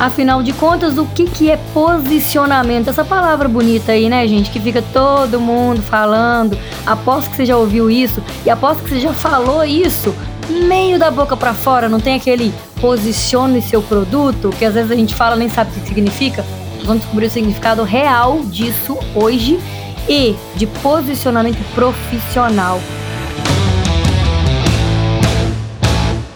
Afinal 0.00 0.42
de 0.42 0.54
contas, 0.54 0.96
o 0.96 1.04
que, 1.04 1.26
que 1.26 1.50
é 1.50 1.58
posicionamento? 1.74 2.88
Essa 2.88 3.04
palavra 3.04 3.46
bonita 3.46 3.92
aí, 3.92 4.08
né, 4.08 4.26
gente? 4.26 4.50
Que 4.50 4.58
fica 4.58 4.80
todo 4.80 5.38
mundo 5.38 5.82
falando. 5.82 6.58
Aposto 6.86 7.28
que 7.28 7.36
você 7.36 7.44
já 7.44 7.58
ouviu 7.58 7.90
isso 7.90 8.22
e 8.46 8.48
aposto 8.48 8.82
que 8.82 8.88
você 8.88 9.00
já 9.00 9.12
falou 9.12 9.62
isso 9.62 10.14
meio 10.48 10.98
da 10.98 11.10
boca 11.10 11.36
para 11.36 11.52
fora. 11.52 11.86
Não 11.86 12.00
tem 12.00 12.14
aquele 12.14 12.50
posicione 12.80 13.60
seu 13.60 13.82
produto, 13.82 14.48
que 14.58 14.64
às 14.64 14.72
vezes 14.72 14.90
a 14.90 14.94
gente 14.94 15.14
fala 15.14 15.36
nem 15.36 15.50
sabe 15.50 15.70
o 15.70 15.74
que 15.74 15.88
significa. 15.88 16.46
Vamos 16.82 17.02
descobrir 17.02 17.26
o 17.26 17.30
significado 17.30 17.82
real 17.82 18.40
disso 18.44 18.96
hoje 19.14 19.60
e 20.08 20.34
de 20.56 20.66
posicionamento 20.66 21.62
profissional. 21.74 22.80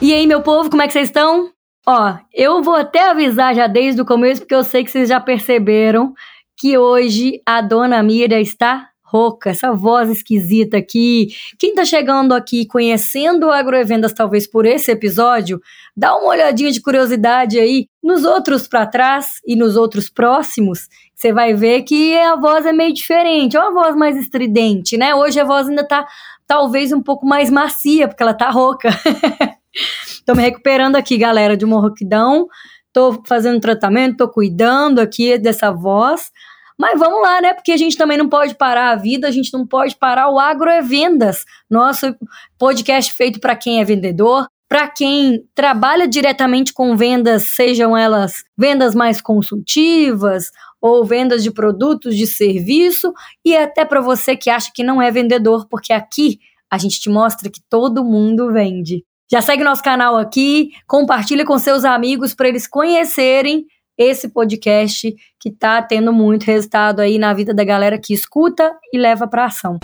E 0.03 0.12
aí, 0.12 0.27
meu 0.27 0.43
povo, 0.43 0.69
como 0.69 0.83
é 0.83 0.87
que 0.87 0.93
vocês 0.93 1.09
estão? 1.09 1.54
Ó, 1.87 2.16
eu 2.32 2.62
vou 2.62 2.75
até 2.75 3.11
avisar 3.11 3.54
já 3.54 3.67
desde 3.67 4.00
o 4.00 4.07
começo, 4.07 4.40
porque 4.40 4.54
eu 4.54 4.64
sei 4.64 4.82
que 4.82 4.90
vocês 4.90 5.08
já 5.08 5.21
perceberam 5.21 6.14
que 6.57 6.79
hoje 6.79 7.43
a 7.45 7.61
dona 7.61 8.03
Mira 8.03 8.41
está 8.41 8.89
rouca, 9.03 9.50
essa 9.50 9.72
voz 9.72 10.11
esquisita 10.11 10.79
aqui. 10.79 11.29
Quem 11.58 11.75
tá 11.75 11.85
chegando 11.85 12.32
aqui 12.32 12.67
conhecendo 12.67 13.50
Agroevendas 13.50 14.13
talvez 14.13 14.44
por 14.44 14.67
esse 14.67 14.91
episódio, 14.91 15.61
dá 15.96 16.17
uma 16.17 16.31
olhadinha 16.31 16.72
de 16.72 16.81
curiosidade 16.81 17.61
aí 17.61 17.86
nos 18.03 18.25
outros 18.25 18.66
para 18.66 18.86
trás 18.86 19.41
e 19.46 19.55
nos 19.55 19.77
outros 19.77 20.11
próximos. 20.11 20.89
Você 21.14 21.32
vai 21.32 21.55
ver 21.55 21.82
que 21.82 22.16
a 22.16 22.35
voz 22.35 22.66
é 22.66 22.72
meio 22.72 22.93
diferente, 22.93 23.57
é 23.57 23.61
uma 23.61 23.72
voz 23.72 23.94
mais 23.94 24.16
estridente, 24.16 24.96
né? 24.96 25.14
Hoje 25.14 25.39
a 25.39 25.44
voz 25.44 25.69
ainda 25.69 25.86
tá 25.86 26.05
talvez 26.46 26.93
um 26.93 27.03
pouco 27.03 27.25
mais 27.25 27.50
macia, 27.50 28.08
porque 28.08 28.22
ela 28.22 28.35
tá 28.35 28.50
rouca. 28.50 28.89
Tô 30.25 30.35
me 30.35 30.43
recuperando 30.43 30.96
aqui, 30.96 31.19
galera, 31.19 31.57
de 31.57 31.64
uma 31.64 31.81
rouquidão. 31.81 32.47
Tô 32.92 33.23
fazendo 33.27 33.61
tratamento, 33.61 34.19
tô 34.19 34.28
cuidando 34.28 35.00
aqui 35.00 35.36
dessa 35.39 35.70
voz. 35.70 36.31
Mas 36.78 36.98
vamos 36.98 37.22
lá, 37.22 37.41
né? 37.41 37.55
Porque 37.55 37.72
a 37.72 37.77
gente 37.77 37.97
também 37.97 38.19
não 38.19 38.28
pode 38.28 38.55
parar 38.56 38.91
a 38.91 38.97
vida, 38.97 39.28
a 39.28 39.31
gente 39.31 39.53
não 39.53 39.66
pode 39.66 39.97
parar 39.97 40.28
o 40.28 40.39
agro 40.39 40.69
é 40.69 40.81
vendas. 40.81 41.44
Nosso 41.70 42.14
podcast 42.58 43.12
feito 43.12 43.39
para 43.39 43.55
quem 43.55 43.81
é 43.81 43.84
vendedor, 43.84 44.48
para 44.69 44.89
quem 44.89 45.44
trabalha 45.55 46.08
diretamente 46.08 46.72
com 46.72 46.97
vendas, 46.97 47.44
sejam 47.44 47.97
elas 47.97 48.42
vendas 48.56 48.94
mais 48.94 49.20
consultivas 49.20 50.50
ou 50.81 51.05
vendas 51.05 51.42
de 51.42 51.50
produtos 51.50 52.16
de 52.16 52.27
serviço, 52.27 53.12
e 53.44 53.56
até 53.56 53.84
para 53.84 54.00
você 54.00 54.36
que 54.36 54.50
acha 54.50 54.70
que 54.75 54.83
não 54.83 55.00
é 55.00 55.11
vendedor, 55.11 55.66
porque 55.69 55.92
aqui 55.92 56.38
a 56.70 56.77
gente 56.77 57.00
te 57.00 57.09
mostra 57.09 57.48
que 57.48 57.61
todo 57.70 58.05
mundo 58.05 58.53
vende. 58.53 59.05
Já 59.34 59.42
segue 59.42 59.64
nosso 59.64 59.82
canal 59.82 60.16
aqui, 60.16 60.70
compartilha 60.86 61.44
com 61.44 61.58
seus 61.58 61.84
amigos 61.84 62.32
para 62.32 62.46
eles 62.46 62.68
conhecerem 62.68 63.66
esse 63.98 64.28
podcast 64.28 65.12
que 65.41 65.48
está 65.48 65.82
tendo 65.82 66.12
muito 66.12 66.44
resultado 66.44 67.00
aí 67.00 67.18
na 67.18 67.34
vida 67.34 67.52
da 67.52 67.64
galera 67.64 67.98
que 67.98 68.14
escuta 68.14 68.72
e 68.92 68.96
leva 68.96 69.26
para 69.26 69.46
ação. 69.46 69.80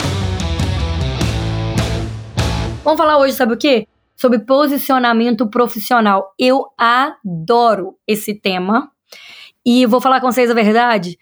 Vamos 2.84 2.96
falar 2.96 3.18
hoje, 3.18 3.34
sabe 3.34 3.54
o 3.54 3.56
quê? 3.56 3.88
Sobre 4.14 4.38
posicionamento 4.38 5.50
profissional. 5.50 6.32
Eu 6.38 6.66
adoro 6.78 7.96
esse 8.06 8.32
tema. 8.32 8.88
E 9.66 9.84
vou 9.84 10.00
falar 10.00 10.20
com 10.20 10.30
vocês 10.30 10.48
a 10.48 10.54
verdade. 10.54 11.18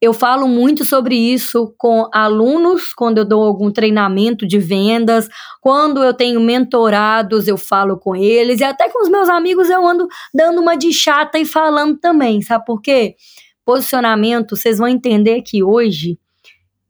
Eu 0.00 0.12
falo 0.12 0.46
muito 0.46 0.84
sobre 0.84 1.16
isso 1.16 1.74
com 1.76 2.08
alunos 2.12 2.94
quando 2.94 3.18
eu 3.18 3.24
dou 3.24 3.42
algum 3.42 3.70
treinamento 3.70 4.46
de 4.46 4.58
vendas, 4.58 5.28
quando 5.60 6.04
eu 6.04 6.14
tenho 6.14 6.40
mentorados, 6.40 7.48
eu 7.48 7.56
falo 7.56 7.98
com 7.98 8.14
eles, 8.14 8.60
e 8.60 8.64
até 8.64 8.88
com 8.88 9.02
os 9.02 9.08
meus 9.08 9.28
amigos 9.28 9.68
eu 9.68 9.84
ando 9.84 10.06
dando 10.32 10.60
uma 10.60 10.76
de 10.76 10.92
chata 10.92 11.38
e 11.38 11.44
falando 11.44 11.98
também, 11.98 12.40
sabe 12.42 12.64
por 12.64 12.80
quê? 12.80 13.16
Posicionamento, 13.64 14.56
vocês 14.56 14.78
vão 14.78 14.86
entender 14.86 15.42
que 15.42 15.64
hoje 15.64 16.18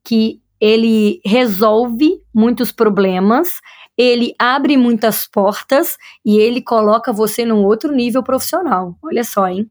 que 0.05 0.41
ele 0.61 1.21
resolve 1.25 2.21
muitos 2.35 2.73
problemas, 2.73 3.61
ele 3.97 4.35
abre 4.39 4.77
muitas 4.77 5.27
portas 5.27 5.97
e 6.25 6.39
ele 6.39 6.61
coloca 6.61 7.13
você 7.13 7.45
num 7.45 7.65
outro 7.65 7.93
nível 7.93 8.23
profissional. 8.23 8.97
Olha 9.03 9.25
só, 9.25 9.49
hein? 9.49 9.71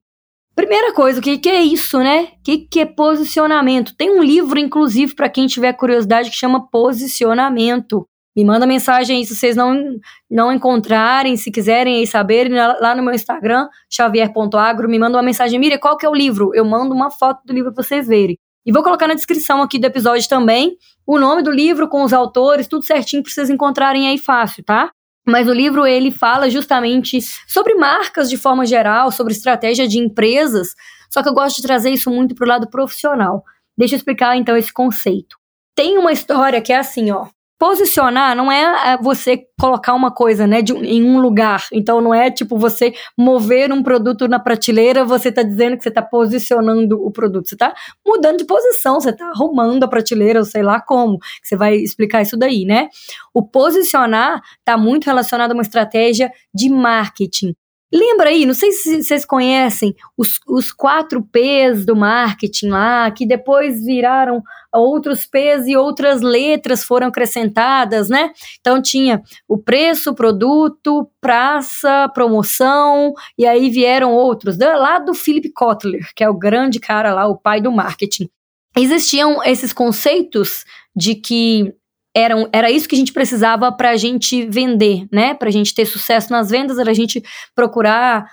Primeira 0.57 0.91
coisa, 0.91 1.19
o 1.19 1.21
que, 1.21 1.37
que 1.37 1.49
é 1.49 1.61
isso, 1.61 1.99
né? 1.99 2.29
O 2.39 2.43
que, 2.43 2.57
que 2.57 2.79
é 2.79 2.85
posicionamento? 2.85 3.95
Tem 3.95 4.09
um 4.09 4.23
livro, 4.23 4.57
inclusive, 4.57 5.13
para 5.13 5.29
quem 5.29 5.45
tiver 5.45 5.71
curiosidade, 5.73 6.31
que 6.31 6.35
chama 6.35 6.67
Posicionamento. 6.71 8.07
Me 8.35 8.43
manda 8.43 8.65
mensagem 8.65 9.17
aí 9.17 9.23
se 9.23 9.35
vocês 9.35 9.55
não, 9.55 9.99
não 10.27 10.51
encontrarem, 10.51 11.37
se 11.37 11.51
quiserem 11.51 11.97
aí 11.97 12.07
saberem, 12.07 12.53
lá 12.55 12.95
no 12.95 13.03
meu 13.03 13.13
Instagram, 13.13 13.67
xavier.agro, 13.87 14.89
me 14.89 14.97
manda 14.97 15.17
uma 15.17 15.23
mensagem, 15.23 15.59
Mira, 15.59 15.77
qual 15.77 15.95
que 15.95 16.07
é 16.07 16.09
o 16.09 16.15
livro? 16.15 16.49
Eu 16.55 16.65
mando 16.65 16.91
uma 16.91 17.11
foto 17.11 17.45
do 17.45 17.53
livro 17.53 17.71
para 17.71 17.83
vocês 17.83 18.07
verem. 18.07 18.35
E 18.65 18.71
vou 18.71 18.81
colocar 18.81 19.07
na 19.07 19.13
descrição 19.13 19.61
aqui 19.61 19.77
do 19.77 19.85
episódio 19.85 20.27
também 20.27 20.75
o 21.05 21.19
nome 21.19 21.43
do 21.43 21.51
livro 21.51 21.87
com 21.87 22.03
os 22.03 22.13
autores, 22.13 22.67
tudo 22.67 22.83
certinho 22.83 23.21
para 23.21 23.31
vocês 23.31 23.51
encontrarem 23.51 24.09
aí 24.09 24.17
fácil, 24.17 24.63
tá? 24.63 24.91
Mas 25.27 25.47
o 25.47 25.53
livro 25.53 25.85
ele 25.85 26.09
fala 26.09 26.49
justamente 26.49 27.19
sobre 27.45 27.75
marcas 27.75 28.29
de 28.29 28.37
forma 28.37 28.65
geral, 28.65 29.11
sobre 29.11 29.33
estratégia 29.33 29.87
de 29.87 29.99
empresas, 29.99 30.69
só 31.09 31.21
que 31.21 31.27
eu 31.27 31.33
gosto 31.33 31.57
de 31.57 31.63
trazer 31.63 31.89
isso 31.89 32.09
muito 32.09 32.33
para 32.33 32.45
o 32.45 32.47
lado 32.47 32.69
profissional. 32.69 33.43
Deixa 33.77 33.95
eu 33.95 33.97
explicar 33.97 34.37
então 34.37 34.55
esse 34.55 34.71
conceito. 34.71 35.37
Tem 35.75 35.97
uma 35.97 36.11
história 36.11 36.61
que 36.61 36.71
é 36.71 36.77
assim, 36.77 37.11
ó. 37.11 37.27
Posicionar 37.59 38.35
não 38.35 38.51
é, 38.51 38.93
é 38.93 38.97
você 38.97 39.45
colocar 39.59 39.93
uma 39.95 40.11
coisa, 40.11 40.45
né, 40.45 40.61
de, 40.61 40.73
em 40.73 41.03
um 41.03 41.19
lugar. 41.19 41.65
Então 41.71 41.99
não 41.99 42.13
é 42.13 42.29
tipo 42.29 42.57
você 42.57 42.93
mover 43.17 43.71
um 43.71 43.81
produto 43.81 44.27
na 44.27 44.39
prateleira, 44.39 45.03
você 45.03 45.29
está 45.29 45.41
dizendo 45.41 45.75
que 45.75 45.83
você 45.83 45.89
está 45.89 46.01
posicionando 46.01 47.03
o 47.03 47.11
produto. 47.11 47.49
Você 47.49 47.55
está 47.55 47.73
mudando 48.05 48.37
de 48.37 48.45
posição, 48.45 48.99
você 48.99 49.09
está 49.09 49.25
arrumando 49.29 49.83
a 49.83 49.87
prateleira, 49.87 50.39
ou 50.39 50.45
sei 50.45 50.61
lá 50.61 50.79
como. 50.79 51.17
Você 51.41 51.55
vai 51.55 51.75
explicar 51.75 52.21
isso 52.21 52.37
daí, 52.37 52.63
né? 52.63 52.89
O 53.33 53.41
posicionar 53.41 54.41
está 54.59 54.77
muito 54.77 55.05
relacionado 55.05 55.51
a 55.51 55.53
uma 55.55 55.63
estratégia 55.63 56.31
de 56.53 56.69
marketing. 56.69 57.55
Lembra 57.91 58.29
aí, 58.29 58.45
não 58.45 58.53
sei 58.53 58.73
se 58.73 59.01
vocês 59.01 59.23
conhecem 59.23 59.95
os, 60.17 60.41
os 60.45 60.73
quatro 60.73 61.23
P's 61.23 61.85
do 61.85 61.95
marketing 61.95 62.67
lá, 62.67 63.09
que 63.09 63.25
depois 63.25 63.83
viraram 63.85 64.43
outros 64.73 65.25
P's 65.25 65.67
e 65.67 65.77
outras 65.77 66.21
letras 66.21 66.83
foram 66.83 67.07
acrescentadas, 67.07 68.09
né? 68.09 68.31
Então 68.59 68.81
tinha 68.81 69.21
o 69.47 69.57
preço, 69.57 70.13
produto, 70.13 71.09
praça, 71.21 72.09
promoção, 72.13 73.13
e 73.37 73.45
aí 73.45 73.69
vieram 73.69 74.11
outros, 74.11 74.57
lá 74.57 74.99
do 74.99 75.13
Philip 75.13 75.49
Kotler, 75.53 76.09
que 76.13 76.23
é 76.23 76.29
o 76.29 76.37
grande 76.37 76.81
cara 76.81 77.13
lá, 77.13 77.25
o 77.25 77.37
pai 77.37 77.61
do 77.61 77.71
marketing. 77.71 78.29
Existiam 78.77 79.41
esses 79.43 79.71
conceitos 79.71 80.65
de 80.95 81.15
que 81.15 81.73
eram, 82.17 82.49
era 82.51 82.71
isso 82.71 82.89
que 82.89 82.95
a 82.95 82.97
gente 82.97 83.13
precisava 83.13 83.71
para 83.71 83.91
a 83.91 83.95
gente 83.95 84.43
vender, 84.47 85.05
né? 85.11 85.35
Para 85.35 85.49
a 85.49 85.51
gente 85.51 85.75
ter 85.75 85.85
sucesso 85.85 86.31
nas 86.31 86.49
vendas, 86.49 86.79
era 86.79 86.89
a 86.89 86.93
gente 86.93 87.21
procurar 87.53 88.25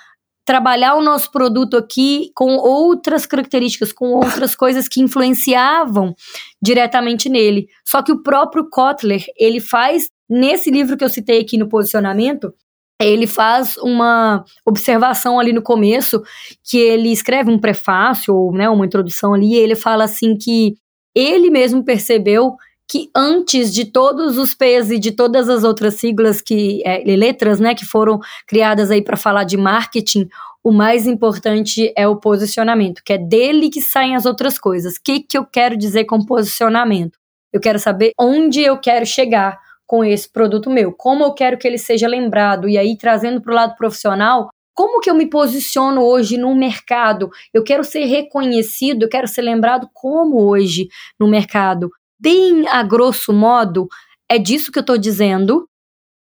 trabalhar 0.47 0.95
o 0.95 1.03
nosso 1.03 1.31
produto 1.31 1.77
aqui 1.77 2.31
com 2.35 2.57
outras 2.57 3.27
características, 3.27 3.93
com 3.93 4.13
outras 4.13 4.55
coisas 4.57 4.89
que 4.89 5.03
influenciavam 5.03 6.15
diretamente 6.63 7.29
nele. 7.29 7.67
Só 7.85 8.03
que 8.03 8.13
o 8.13 8.23
próprio 8.23 8.69
Kotler, 8.71 9.25
ele 9.39 9.61
faz 9.61 10.09
nesse 10.29 10.71
livro 10.71 10.97
que 10.97 11.05
eu 11.05 11.09
citei 11.11 11.41
aqui 11.41 11.59
no 11.59 11.69
posicionamento, 11.69 12.55
ele 13.01 13.27
faz 13.27 13.77
uma 13.79 14.45
observação 14.67 15.39
ali 15.39 15.53
no 15.53 15.63
começo, 15.63 16.23
que 16.63 16.79
ele 16.79 17.13
escreve 17.13 17.51
um 17.51 17.59
prefácio 17.59 18.35
ou 18.35 18.53
né, 18.53 18.69
uma 18.69 18.87
introdução 18.87 19.35
ali, 19.35 19.53
e 19.53 19.57
ele 19.57 19.75
fala 19.75 20.05
assim 20.05 20.37
que 20.37 20.75
ele 21.15 21.51
mesmo 21.51 21.85
percebeu 21.85 22.55
que 22.95 23.11
antes 23.13 23.75
de 23.75 23.87
todos 23.87 24.39
os 24.39 24.55
P's 24.55 24.89
e 24.93 25.01
de 25.01 25.11
todas 25.11 25.49
as 25.49 25.65
outras 25.65 25.95
siglas 25.95 26.41
que 26.41 26.81
é, 26.87 27.03
letras, 27.17 27.59
né, 27.59 27.75
que 27.75 27.85
foram 27.85 28.21
criadas 28.47 28.89
aí 28.89 29.03
para 29.03 29.17
falar 29.17 29.43
de 29.43 29.57
marketing, 29.57 30.29
o 30.63 30.71
mais 30.71 31.05
importante 31.05 31.93
é 31.97 32.07
o 32.07 32.15
posicionamento, 32.15 33.03
que 33.05 33.15
é 33.15 33.19
dele 33.19 33.69
que 33.69 33.83
saem 33.83 34.15
as 34.15 34.27
outras 34.27 34.61
coisas. 34.61 34.95
O 34.95 35.03
que, 35.03 35.19
que 35.19 35.37
eu 35.37 35.45
quero 35.45 35.77
dizer 35.77 36.05
com 36.05 36.25
posicionamento? 36.25 37.19
Eu 37.53 37.61
quero 37.61 37.81
saber 37.81 38.13
onde 38.17 38.61
eu 38.61 38.79
quero 38.79 39.05
chegar 39.05 39.59
com 39.85 40.05
esse 40.05 40.31
produto 40.31 40.71
meu, 40.71 40.93
como 40.93 41.25
eu 41.25 41.35
quero 41.35 41.59
que 41.59 41.67
ele 41.67 41.79
seja 41.79 42.07
lembrado, 42.07 42.69
e 42.69 42.79
aí 42.79 42.97
trazendo 42.97 43.41
para 43.43 43.51
o 43.51 43.57
lado 43.57 43.75
profissional, 43.75 44.51
como 44.73 45.01
que 45.01 45.11
eu 45.11 45.17
me 45.17 45.27
posiciono 45.27 46.01
hoje 46.01 46.37
no 46.37 46.55
mercado? 46.55 47.29
Eu 47.53 47.65
quero 47.65 47.83
ser 47.83 48.05
reconhecido, 48.05 49.03
eu 49.03 49.09
quero 49.09 49.27
ser 49.27 49.43
lembrado 49.43 49.91
como 49.93 50.41
hoje 50.41 50.87
no 51.19 51.27
mercado 51.27 51.91
bem 52.25 52.67
a 52.69 52.83
grosso 52.83 53.35
modo, 53.35 53.87
é 54.27 54.39
disso 54.39 54.73
que 54.73 54.79
eu 54.79 54.81
estou 54.81 54.97
dizendo. 54.97 55.69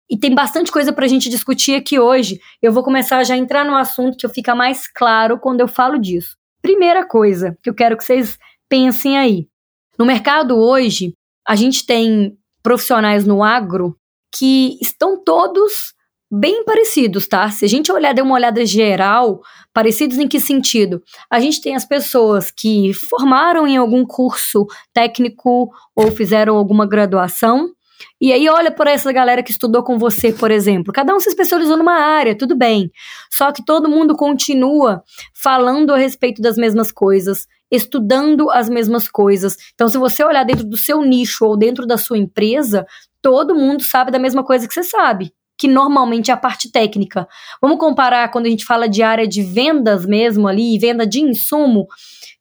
E 0.08 0.18
tem 0.18 0.34
bastante 0.34 0.70
coisa 0.70 0.92
para 0.92 1.06
a 1.06 1.08
gente 1.08 1.30
discutir 1.30 1.74
aqui 1.74 1.98
hoje. 1.98 2.38
Eu 2.60 2.74
vou 2.74 2.84
começar 2.84 3.24
já 3.24 3.32
a 3.32 3.38
entrar 3.38 3.64
no 3.64 3.74
assunto 3.74 4.18
que 4.18 4.28
fica 4.28 4.54
mais 4.54 4.86
claro 4.86 5.40
quando 5.40 5.60
eu 5.60 5.66
falo 5.66 5.98
disso. 5.98 6.36
Primeira 6.60 7.08
coisa 7.08 7.56
que 7.62 7.70
eu 7.70 7.74
quero 7.74 7.96
que 7.96 8.04
vocês 8.04 8.38
pensem 8.68 9.16
aí. 9.16 9.48
No 9.98 10.04
mercado 10.04 10.58
hoje, 10.58 11.14
a 11.48 11.56
gente 11.56 11.86
tem 11.86 12.36
profissionais 12.62 13.24
no 13.24 13.42
agro 13.42 13.96
que 14.30 14.76
estão 14.82 15.22
todos 15.24 15.94
bem 16.36 16.64
parecidos, 16.64 17.28
tá? 17.28 17.48
Se 17.50 17.64
a 17.64 17.68
gente 17.68 17.92
olhar, 17.92 18.12
der 18.12 18.22
uma 18.22 18.34
olhada 18.34 18.66
geral, 18.66 19.40
parecidos 19.72 20.18
em 20.18 20.26
que 20.26 20.40
sentido? 20.40 21.00
A 21.30 21.38
gente 21.38 21.60
tem 21.60 21.76
as 21.76 21.84
pessoas 21.84 22.50
que 22.50 22.92
formaram 22.92 23.66
em 23.66 23.76
algum 23.76 24.04
curso 24.04 24.66
técnico 24.92 25.70
ou 25.94 26.10
fizeram 26.10 26.56
alguma 26.56 26.86
graduação. 26.86 27.70
E 28.20 28.32
aí 28.32 28.48
olha 28.48 28.72
por 28.72 28.88
essa 28.88 29.12
galera 29.12 29.42
que 29.42 29.52
estudou 29.52 29.84
com 29.84 29.96
você, 29.96 30.32
por 30.32 30.50
exemplo. 30.50 30.92
Cada 30.92 31.14
um 31.14 31.20
se 31.20 31.28
especializou 31.28 31.76
numa 31.76 31.94
área, 31.94 32.36
tudo 32.36 32.56
bem. 32.56 32.90
Só 33.30 33.52
que 33.52 33.64
todo 33.64 33.88
mundo 33.88 34.16
continua 34.16 35.04
falando 35.32 35.94
a 35.94 35.96
respeito 35.96 36.42
das 36.42 36.56
mesmas 36.56 36.90
coisas, 36.90 37.46
estudando 37.70 38.50
as 38.50 38.68
mesmas 38.68 39.08
coisas. 39.08 39.56
Então, 39.74 39.88
se 39.88 39.96
você 39.96 40.24
olhar 40.24 40.44
dentro 40.44 40.64
do 40.64 40.76
seu 40.76 41.00
nicho 41.02 41.44
ou 41.44 41.56
dentro 41.56 41.86
da 41.86 41.96
sua 41.96 42.18
empresa, 42.18 42.84
todo 43.22 43.54
mundo 43.54 43.84
sabe 43.84 44.10
da 44.10 44.18
mesma 44.18 44.42
coisa 44.42 44.66
que 44.66 44.74
você 44.74 44.82
sabe 44.82 45.32
que 45.56 45.68
normalmente 45.68 46.30
é 46.30 46.34
a 46.34 46.36
parte 46.36 46.70
técnica. 46.70 47.28
Vamos 47.60 47.78
comparar 47.78 48.30
quando 48.30 48.46
a 48.46 48.50
gente 48.50 48.64
fala 48.64 48.88
de 48.88 49.02
área 49.02 49.26
de 49.26 49.42
vendas 49.42 50.04
mesmo 50.04 50.48
ali, 50.48 50.78
venda 50.78 51.06
de 51.06 51.20
insumo. 51.20 51.86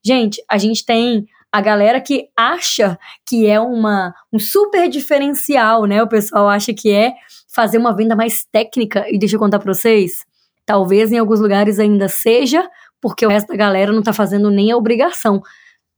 Gente, 0.04 0.44
a 0.50 0.58
gente 0.58 0.86
tem 0.86 1.26
a 1.52 1.62
galera 1.62 2.02
que 2.02 2.30
acha 2.36 2.98
que 3.26 3.46
é 3.46 3.60
uma, 3.60 4.14
um 4.32 4.40
super 4.40 4.90
diferencial, 4.90 5.86
né? 5.86 6.02
O 6.02 6.08
pessoal 6.08 6.50
acha 6.50 6.74
que 6.74 6.92
é 6.92 7.14
fazer 7.48 7.78
uma 7.78 7.96
venda 7.96 8.16
mais 8.16 8.44
técnica. 8.52 9.06
E 9.08 9.20
deixa 9.20 9.36
eu 9.36 9.40
contar 9.40 9.60
para 9.60 9.72
vocês, 9.72 10.26
talvez 10.66 11.12
em 11.12 11.20
alguns 11.20 11.40
lugares 11.40 11.78
ainda 11.78 12.10
seja, 12.10 12.68
porque 13.00 13.24
o 13.24 13.30
resto 13.30 13.50
da 13.50 13.56
galera 13.56 13.92
não 13.92 14.02
tá 14.02 14.12
fazendo 14.12 14.50
nem 14.50 14.72
a 14.72 14.78
obrigação. 14.78 15.44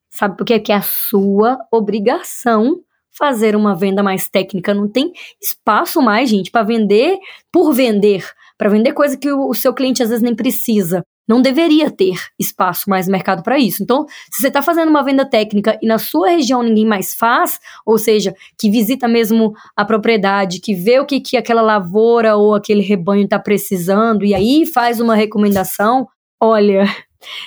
Sabe 0.09 0.35
por 0.35 0.45
quê? 0.45 0.59
Que 0.59 0.73
é 0.73 0.75
a 0.75 0.81
sua 0.81 1.57
obrigação 1.71 2.81
fazer 3.17 3.55
uma 3.55 3.75
venda 3.75 4.03
mais 4.03 4.29
técnica. 4.29 4.73
Não 4.73 4.87
tem 4.87 5.11
espaço 5.41 6.01
mais, 6.01 6.29
gente, 6.29 6.51
para 6.51 6.63
vender 6.63 7.17
por 7.51 7.73
vender, 7.73 8.25
para 8.57 8.69
vender 8.69 8.93
coisa 8.93 9.17
que 9.17 9.31
o, 9.31 9.53
seu 9.53 9.73
cliente 9.73 10.03
às 10.03 10.09
vezes 10.09 10.23
nem 10.23 10.35
precisa. 10.35 11.03
Não 11.27 11.41
deveria 11.41 11.89
ter 11.89 12.19
espaço 12.39 12.87
mais 12.87 13.07
no 13.07 13.11
mercado 13.11 13.41
para 13.41 13.57
isso. 13.57 13.81
Então, 13.81 14.05
se 14.31 14.41
você 14.41 14.47
está 14.47 14.61
fazendo 14.61 14.89
uma 14.89 15.03
venda 15.03 15.27
técnica 15.27 15.77
e 15.81 15.87
na 15.87 15.97
sua 15.97 16.29
região 16.29 16.61
ninguém 16.61 16.85
mais 16.85 17.15
faz, 17.15 17.59
ou 17.83 17.97
seja, 17.97 18.35
que 18.59 18.69
visita 18.69 19.07
mesmo 19.07 19.53
a 19.75 19.83
propriedade, 19.83 20.59
que 20.59 20.75
vê 20.75 20.99
o 20.99 21.05
que, 21.05 21.19
que 21.19 21.35
aquela 21.35 21.63
lavoura 21.63 22.35
ou 22.35 22.53
aquele 22.53 22.81
rebanho 22.81 23.23
está 23.23 23.39
precisando 23.39 24.23
e 24.23 24.35
aí 24.35 24.67
faz 24.67 24.99
uma 24.99 25.15
recomendação, 25.15 26.07
olha, 26.39 26.85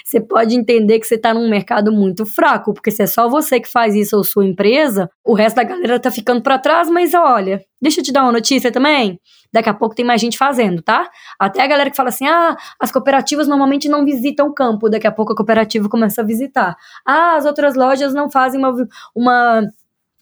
você 0.04 0.20
pode 0.20 0.54
entender 0.54 0.98
que 0.98 1.06
você 1.06 1.14
está 1.14 1.32
num 1.32 1.48
mercado 1.48 1.92
muito 1.92 2.26
fraco, 2.26 2.72
porque 2.72 2.90
se 2.90 3.02
é 3.02 3.06
só 3.06 3.28
você 3.28 3.60
que 3.60 3.68
faz 3.68 3.94
isso 3.94 4.16
ou 4.16 4.24
sua 4.24 4.44
empresa, 4.44 5.10
o 5.24 5.34
resto 5.34 5.56
da 5.56 5.64
galera 5.64 6.00
tá 6.00 6.10
ficando 6.10 6.42
para 6.42 6.58
trás, 6.58 6.88
mas 6.88 7.14
olha, 7.14 7.62
deixa 7.80 8.00
eu 8.00 8.04
te 8.04 8.12
dar 8.12 8.22
uma 8.22 8.32
notícia 8.32 8.72
também. 8.72 9.20
Daqui 9.52 9.68
a 9.68 9.74
pouco 9.74 9.94
tem 9.94 10.04
mais 10.04 10.20
gente 10.20 10.36
fazendo, 10.36 10.82
tá? 10.82 11.08
Até 11.38 11.62
a 11.62 11.66
galera 11.66 11.90
que 11.90 11.96
fala 11.96 12.10
assim: 12.10 12.26
ah, 12.26 12.56
as 12.78 12.92
cooperativas 12.92 13.48
normalmente 13.48 13.88
não 13.88 14.04
visitam 14.04 14.48
o 14.48 14.52
campo, 14.52 14.90
daqui 14.90 15.06
a 15.06 15.12
pouco 15.12 15.32
a 15.32 15.36
cooperativa 15.36 15.88
começa 15.88 16.20
a 16.20 16.24
visitar. 16.24 16.76
Ah, 17.06 17.36
as 17.36 17.46
outras 17.46 17.74
lojas 17.74 18.12
não 18.12 18.30
fazem 18.30 18.60
uma, 18.60 18.74
uma 19.14 19.62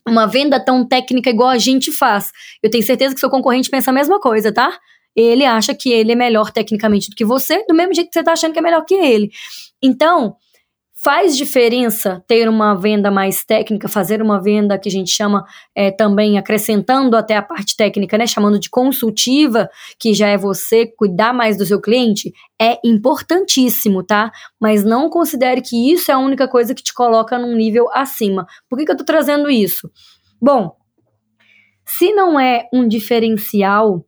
uma 0.09 0.27
venda 0.27 0.65
tão 0.65 0.87
técnica 0.87 1.31
igual 1.31 1.49
a 1.49 1.59
gente 1.59 1.91
faz. 1.91 2.31
Eu 2.63 2.71
tenho 2.71 2.85
certeza 2.85 3.13
que 3.13 3.21
seu 3.21 3.29
concorrente 3.29 3.69
pensa 3.69 3.91
a 3.91 3.95
mesma 3.95 4.21
coisa, 4.21 4.53
tá? 4.53 4.79
Ele 5.17 5.45
acha 5.45 5.75
que 5.75 5.91
ele 5.91 6.13
é 6.13 6.17
melhor 6.17 6.51
tecnicamente 6.51 7.09
do 7.09 7.17
que 7.17 7.25
você, 7.25 7.65
do 7.67 7.75
mesmo 7.75 7.95
jeito 7.95 8.09
que 8.09 8.15
você 8.15 8.21
está 8.21 8.33
achando 8.33 8.53
que 8.53 8.59
é 8.59 8.63
melhor 8.63 8.85
que 8.85 8.95
ele. 8.95 9.31
Então, 9.83 10.37
faz 10.99 11.37
diferença 11.37 12.25
ter 12.27 12.49
uma 12.49 12.75
venda 12.75 13.11
mais 13.11 13.45
técnica, 13.45 13.89
fazer 13.89 14.23
uma 14.23 14.43
venda 14.43 14.79
que 14.79 14.89
a 14.89 14.93
gente 14.93 15.11
chama 15.11 15.45
é, 15.75 15.91
também 15.91 16.39
acrescentando 16.39 17.17
até 17.17 17.37
a 17.37 17.43
parte 17.43 17.77
técnica, 17.77 18.19
né? 18.19 18.27
Chamando 18.27 18.59
de 18.59 18.69
consultiva, 18.69 19.69
que 20.01 20.15
já 20.15 20.27
é 20.27 20.37
você 20.37 20.87
cuidar 20.87 21.33
mais 21.33 21.57
do 21.57 21.67
seu 21.67 21.81
cliente, 21.81 22.33
é 22.61 22.79
importantíssimo, 22.85 24.03
tá? 24.03 24.33
Mas 24.61 24.85
não 24.85 25.09
considere 25.09 25.61
que 25.61 25.93
isso 25.93 26.11
é 26.11 26.15
a 26.15 26.19
única 26.19 26.49
coisa 26.49 26.75
que 26.75 26.83
te 26.83 26.93
coloca 26.95 27.39
num 27.39 27.55
nível 27.55 27.89
acima. 27.93 28.47
Por 28.69 28.79
que, 28.79 28.87
que 28.87 28.93
eu 28.93 28.97
tô 28.97 29.05
trazendo 29.05 29.51
isso? 29.51 29.91
Bom, 30.41 30.75
se 31.87 32.13
não 32.13 32.41
é 32.41 32.69
um 32.73 32.89
diferencial 32.89 34.05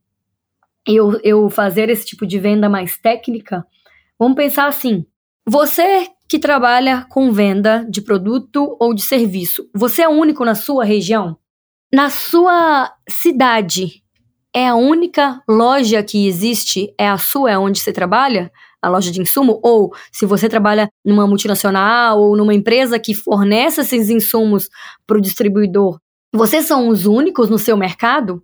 eu, 0.88 1.20
eu 1.22 1.50
fazer 1.50 1.90
esse 1.90 2.06
tipo 2.06 2.26
de 2.26 2.38
venda 2.38 2.68
mais 2.68 2.96
técnica, 2.96 3.64
vamos 4.18 4.36
pensar 4.36 4.66
assim: 4.66 5.04
você 5.46 6.08
que 6.26 6.38
trabalha 6.38 7.06
com 7.10 7.30
venda 7.30 7.86
de 7.88 8.00
produto 8.00 8.76
ou 8.80 8.94
de 8.94 9.02
serviço, 9.02 9.68
você 9.74 10.02
é 10.02 10.08
único 10.08 10.44
na 10.44 10.54
sua 10.54 10.84
região? 10.84 11.36
Na 11.92 12.10
sua 12.10 12.92
cidade, 13.08 14.02
é 14.54 14.68
a 14.68 14.74
única 14.74 15.42
loja 15.48 16.02
que 16.02 16.26
existe? 16.26 16.92
É 16.98 17.08
a 17.08 17.18
sua? 17.18 17.50
É 17.50 17.58
onde 17.58 17.78
você 17.78 17.92
trabalha? 17.92 18.50
A 18.80 18.88
loja 18.88 19.10
de 19.10 19.20
insumo? 19.20 19.58
Ou 19.62 19.92
se 20.12 20.24
você 20.24 20.48
trabalha 20.48 20.88
numa 21.04 21.26
multinacional 21.26 22.20
ou 22.20 22.36
numa 22.36 22.54
empresa 22.54 22.98
que 22.98 23.14
fornece 23.14 23.80
esses 23.80 24.08
insumos 24.10 24.68
para 25.06 25.18
o 25.18 25.20
distribuidor, 25.20 25.98
vocês 26.32 26.66
são 26.66 26.88
os 26.88 27.06
únicos 27.06 27.48
no 27.48 27.58
seu 27.58 27.76
mercado? 27.76 28.42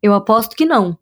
Eu 0.00 0.14
aposto 0.14 0.54
que 0.56 0.64
não. 0.64 0.96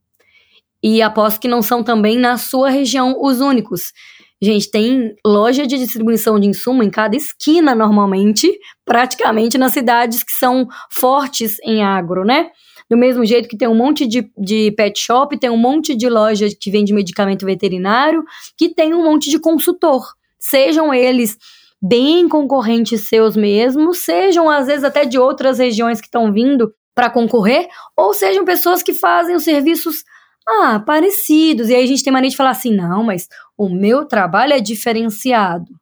E 0.88 1.02
aposto 1.02 1.40
que 1.40 1.48
não 1.48 1.62
são 1.62 1.82
também 1.82 2.16
na 2.16 2.38
sua 2.38 2.70
região 2.70 3.16
os 3.20 3.40
únicos. 3.40 3.92
Gente, 4.40 4.70
tem 4.70 5.16
loja 5.26 5.66
de 5.66 5.76
distribuição 5.76 6.38
de 6.38 6.46
insumo 6.46 6.80
em 6.80 6.88
cada 6.88 7.16
esquina, 7.16 7.74
normalmente, 7.74 8.56
praticamente 8.84 9.58
nas 9.58 9.72
cidades 9.72 10.22
que 10.22 10.30
são 10.30 10.68
fortes 10.88 11.56
em 11.64 11.82
agro, 11.82 12.24
né? 12.24 12.50
Do 12.88 12.96
mesmo 12.96 13.26
jeito 13.26 13.48
que 13.48 13.58
tem 13.58 13.66
um 13.66 13.74
monte 13.74 14.06
de, 14.06 14.30
de 14.38 14.70
pet 14.76 14.96
shop, 14.96 15.36
tem 15.36 15.50
um 15.50 15.56
monte 15.56 15.92
de 15.92 16.08
loja 16.08 16.46
que 16.60 16.70
vende 16.70 16.94
medicamento 16.94 17.44
veterinário, 17.44 18.22
que 18.56 18.68
tem 18.72 18.94
um 18.94 19.02
monte 19.02 19.28
de 19.28 19.40
consultor. 19.40 20.06
Sejam 20.38 20.94
eles 20.94 21.36
bem 21.82 22.28
concorrentes 22.28 23.08
seus 23.08 23.36
mesmos, 23.36 24.04
sejam 24.04 24.48
às 24.48 24.68
vezes 24.68 24.84
até 24.84 25.04
de 25.04 25.18
outras 25.18 25.58
regiões 25.58 26.00
que 26.00 26.06
estão 26.06 26.32
vindo 26.32 26.72
para 26.94 27.10
concorrer, 27.10 27.66
ou 27.96 28.14
sejam 28.14 28.44
pessoas 28.44 28.84
que 28.84 28.94
fazem 28.94 29.34
os 29.34 29.42
serviços 29.42 30.04
ah, 30.46 30.78
parecidos. 30.78 31.68
E 31.68 31.74
aí 31.74 31.84
a 31.84 31.86
gente 31.86 32.04
tem 32.04 32.12
mania 32.12 32.30
de 32.30 32.36
falar 32.36 32.50
assim: 32.50 32.74
não, 32.74 33.02
mas 33.02 33.28
o 33.56 33.68
meu 33.68 34.04
trabalho 34.04 34.52
é 34.52 34.60
diferenciado. 34.60 35.72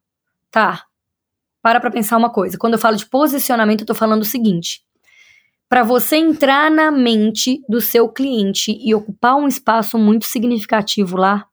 Tá. 0.50 0.84
Para 1.62 1.80
pra 1.80 1.90
pensar 1.90 2.16
uma 2.16 2.30
coisa. 2.30 2.58
Quando 2.58 2.74
eu 2.74 2.78
falo 2.78 2.96
de 2.96 3.06
posicionamento, 3.06 3.80
eu 3.80 3.86
tô 3.86 3.94
falando 3.94 4.22
o 4.22 4.26
seguinte: 4.26 4.82
para 5.68 5.82
você 5.82 6.16
entrar 6.16 6.70
na 6.70 6.90
mente 6.90 7.62
do 7.68 7.80
seu 7.80 8.08
cliente 8.08 8.78
e 8.80 8.94
ocupar 8.94 9.36
um 9.36 9.48
espaço 9.48 9.98
muito 9.98 10.24
significativo 10.24 11.16
lá, 11.16 11.46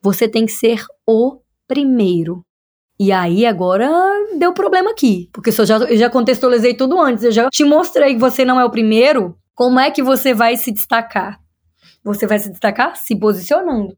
você 0.00 0.28
tem 0.28 0.46
que 0.46 0.52
ser 0.52 0.84
o 1.06 1.40
primeiro. 1.66 2.44
E 3.00 3.12
aí 3.12 3.46
agora 3.46 3.88
deu 4.36 4.52
problema 4.52 4.90
aqui, 4.90 5.30
porque 5.32 5.50
eu 5.50 5.66
já, 5.66 5.76
eu 5.76 5.96
já 5.96 6.10
contextualizei 6.10 6.74
tudo 6.74 7.00
antes, 7.00 7.22
eu 7.22 7.30
já 7.30 7.48
te 7.48 7.64
mostrei 7.64 8.14
que 8.14 8.20
você 8.20 8.44
não 8.44 8.58
é 8.58 8.64
o 8.64 8.70
primeiro, 8.70 9.38
como 9.54 9.78
é 9.78 9.88
que 9.88 10.02
você 10.02 10.34
vai 10.34 10.56
se 10.56 10.72
destacar? 10.72 11.38
Você 12.04 12.26
vai 12.26 12.38
se 12.38 12.50
destacar 12.50 12.96
se 12.96 13.18
posicionando. 13.18 13.96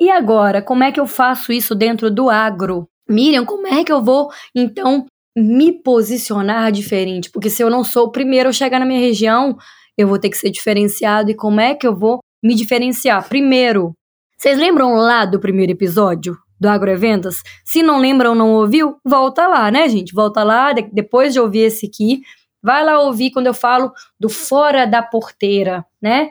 E 0.00 0.10
agora, 0.10 0.62
como 0.62 0.82
é 0.82 0.90
que 0.90 0.98
eu 0.98 1.06
faço 1.06 1.52
isso 1.52 1.74
dentro 1.74 2.10
do 2.10 2.30
agro? 2.30 2.88
Miriam, 3.08 3.44
como 3.44 3.66
é 3.66 3.84
que 3.84 3.92
eu 3.92 4.02
vou, 4.02 4.30
então, 4.54 5.06
me 5.36 5.72
posicionar 5.72 6.72
diferente? 6.72 7.30
Porque 7.30 7.50
se 7.50 7.62
eu 7.62 7.68
não 7.68 7.84
sou 7.84 8.06
o 8.06 8.12
primeiro 8.12 8.48
a 8.48 8.52
chegar 8.52 8.78
na 8.78 8.86
minha 8.86 9.00
região, 9.00 9.56
eu 9.98 10.08
vou 10.08 10.18
ter 10.18 10.30
que 10.30 10.38
ser 10.38 10.50
diferenciado. 10.50 11.30
E 11.30 11.34
como 11.34 11.60
é 11.60 11.74
que 11.74 11.86
eu 11.86 11.94
vou 11.94 12.20
me 12.42 12.54
diferenciar? 12.54 13.28
Primeiro, 13.28 13.92
vocês 14.38 14.58
lembram 14.58 14.94
lá 14.94 15.26
do 15.26 15.38
primeiro 15.38 15.72
episódio 15.72 16.38
do 16.58 16.66
Agroeventas? 16.66 17.42
Se 17.64 17.82
não 17.82 17.98
lembram, 17.98 18.34
não 18.34 18.52
ouviu, 18.52 18.96
volta 19.04 19.46
lá, 19.46 19.70
né, 19.70 19.88
gente? 19.88 20.14
Volta 20.14 20.42
lá, 20.42 20.72
depois 20.72 21.34
de 21.34 21.40
ouvir 21.40 21.60
esse 21.60 21.86
aqui, 21.86 22.22
vai 22.62 22.82
lá 22.82 23.00
ouvir 23.00 23.30
quando 23.32 23.48
eu 23.48 23.54
falo 23.54 23.92
do 24.18 24.30
fora 24.30 24.86
da 24.86 25.02
porteira, 25.02 25.84
né? 26.00 26.30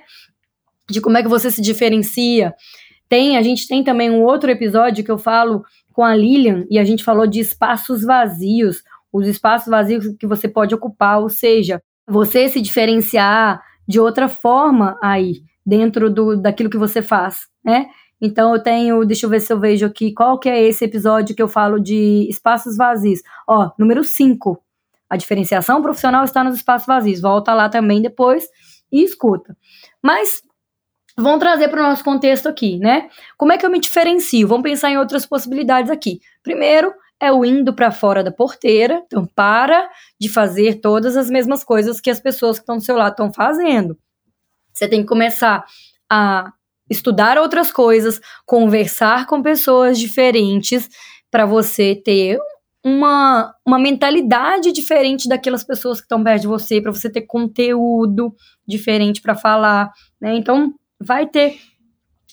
De 0.89 1.01
como 1.01 1.17
é 1.17 1.24
que 1.24 1.29
você 1.29 1.51
se 1.51 1.62
diferencia. 1.62 2.53
Tem, 3.08 3.38
a 3.38 3.41
gente 3.41 3.67
tem 3.67 3.84
também 3.84 4.10
um 4.10 4.24
outro 4.24 4.51
episódio 4.51 5.03
que 5.03 5.12
eu 5.12 5.17
falo 5.17 5.63
com 5.91 6.03
a 6.03 6.15
Lilian 6.15 6.65
e 6.69 6.77
a 6.77 6.84
gente 6.84 7.03
falou 7.03 7.25
de 7.25 7.39
espaços 7.39 8.03
vazios, 8.03 8.84
os 9.12 9.27
espaços 9.27 9.67
vazios 9.67 10.15
que 10.19 10.27
você 10.27 10.48
pode 10.48 10.74
ocupar, 10.75 11.19
ou 11.19 11.29
seja, 11.29 11.81
você 12.08 12.48
se 12.50 12.62
diferenciar 12.62 13.62
de 13.88 14.00
outra 14.00 14.27
forma 14.27 14.98
aí 15.01 15.41
dentro 15.65 16.10
do 16.10 16.36
daquilo 16.36 16.69
que 16.69 16.77
você 16.77 17.01
faz, 17.01 17.48
né? 17.63 17.88
Então 18.22 18.53
eu 18.53 18.62
tenho, 18.62 19.05
deixa 19.05 19.25
eu 19.25 19.29
ver 19.29 19.39
se 19.39 19.51
eu 19.51 19.60
vejo 19.60 19.86
aqui 19.86 20.13
qual 20.13 20.38
que 20.39 20.50
é 20.50 20.62
esse 20.62 20.84
episódio 20.84 21.36
que 21.36 21.41
eu 21.41 21.48
falo 21.48 21.79
de 21.79 22.27
espaços 22.29 22.75
vazios. 22.75 23.22
Ó, 23.48 23.72
número 23.79 24.03
5. 24.03 24.62
A 25.10 25.15
diferenciação 25.17 25.81
profissional 25.81 26.24
está 26.24 26.43
nos 26.43 26.55
espaços 26.55 26.86
vazios. 26.86 27.22
Volta 27.22 27.53
lá 27.53 27.69
também 27.69 28.01
depois 28.01 28.46
e 28.91 29.03
escuta. 29.03 29.55
Mas 30.03 30.41
vão 31.20 31.38
trazer 31.38 31.68
para 31.68 31.80
o 31.80 31.84
nosso 31.84 32.04
contexto 32.04 32.48
aqui, 32.48 32.78
né? 32.80 33.10
Como 33.38 33.52
é 33.52 33.58
que 33.58 33.66
eu 33.66 33.70
me 33.70 33.80
diferencio? 33.80 34.48
Vamos 34.48 34.64
pensar 34.64 34.90
em 34.90 34.98
outras 34.98 35.26
possibilidades 35.26 35.92
aqui. 35.92 36.20
Primeiro, 36.42 36.94
é 37.22 37.32
o 37.32 37.44
indo 37.44 37.74
para 37.74 37.92
fora 37.92 38.24
da 38.24 38.32
porteira. 38.32 39.04
Então, 39.06 39.26
para 39.36 39.90
de 40.20 40.30
fazer 40.30 40.80
todas 40.80 41.18
as 41.18 41.30
mesmas 41.30 41.64
coisas 41.64 42.00
que 42.00 42.10
as 42.10 42.20
pessoas 42.20 42.58
que 42.58 42.64
estão 42.64 42.78
do 42.78 42.84
seu 42.84 42.96
lado 42.96 43.12
estão 43.12 43.32
fazendo. 43.32 43.98
Você 44.74 44.88
tem 44.88 45.02
que 45.02 45.08
começar 45.08 45.66
a 46.10 46.54
estudar 46.90 47.38
outras 47.38 47.72
coisas, 47.72 48.20
conversar 48.46 49.28
com 49.28 49.42
pessoas 49.42 50.00
diferentes 50.00 50.90
para 51.30 51.46
você 51.46 51.96
ter 51.96 52.40
uma, 52.84 53.54
uma 53.66 53.78
mentalidade 53.78 54.72
diferente 54.72 55.28
daquelas 55.28 55.64
pessoas 55.64 56.00
que 56.00 56.06
estão 56.06 56.24
perto 56.24 56.42
de 56.42 56.48
você, 56.48 56.82
para 56.82 56.94
você 56.94 57.10
ter 57.10 57.24
conteúdo 57.24 58.34
diferente 58.66 59.22
para 59.22 59.36
falar, 59.36 59.92
né? 60.20 60.34
Então, 60.36 60.74
vai 61.00 61.25
ter 61.25 61.58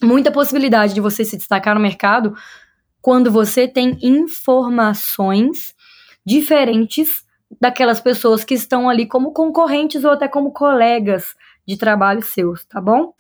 muita 0.03 0.31
possibilidade 0.31 0.95
de 0.95 1.01
você 1.01 1.25
se 1.25 1.37
destacar 1.37 1.75
no 1.75 1.81
mercado 1.81 2.35
quando 3.01 3.31
você 3.31 3.69
tem 3.69 3.97
informações 4.03 5.75
diferentes 6.25 7.25
daquelas 7.61 8.01
pessoas 8.01 8.43
que 8.43 8.55
estão 8.55 8.89
ali 8.89 9.07
como 9.07 9.33
concorrentes 9.33 10.05
ou 10.05 10.11
até 10.11 10.27
como 10.27 10.53
colegas 10.53 11.35
de 11.67 11.77
trabalho 11.77 12.21
seus, 12.21 12.65
tá 12.67 12.81
bom? 12.81 13.13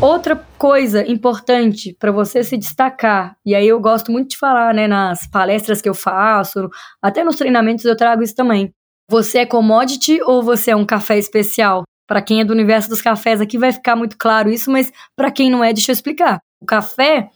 Outra 0.00 0.34
coisa 0.58 1.06
importante 1.08 1.94
para 1.96 2.10
você 2.10 2.42
se 2.42 2.56
destacar, 2.56 3.36
e 3.46 3.54
aí 3.54 3.68
eu 3.68 3.78
gosto 3.78 4.10
muito 4.10 4.30
de 4.30 4.38
falar, 4.38 4.74
né, 4.74 4.88
nas 4.88 5.28
palestras 5.28 5.80
que 5.80 5.88
eu 5.88 5.94
faço, 5.94 6.68
até 7.00 7.22
nos 7.22 7.36
treinamentos 7.36 7.84
eu 7.84 7.96
trago 7.96 8.22
isso 8.22 8.34
também. 8.34 8.74
Você 9.08 9.38
é 9.38 9.46
commodity 9.46 10.20
ou 10.22 10.42
você 10.42 10.72
é 10.72 10.76
um 10.76 10.84
café 10.84 11.18
especial? 11.18 11.84
Para 12.06 12.22
quem 12.22 12.40
é 12.40 12.44
do 12.44 12.52
universo 12.52 12.88
dos 12.88 13.00
cafés 13.00 13.40
aqui 13.40 13.56
vai 13.58 13.72
ficar 13.72 13.96
muito 13.96 14.16
claro 14.18 14.50
isso, 14.50 14.70
mas 14.70 14.92
para 15.16 15.30
quem 15.30 15.50
não 15.50 15.62
é, 15.62 15.72
deixa 15.72 15.90
eu 15.90 15.94
explicar. 15.94 16.40
O 16.60 16.66
café, 16.66 17.28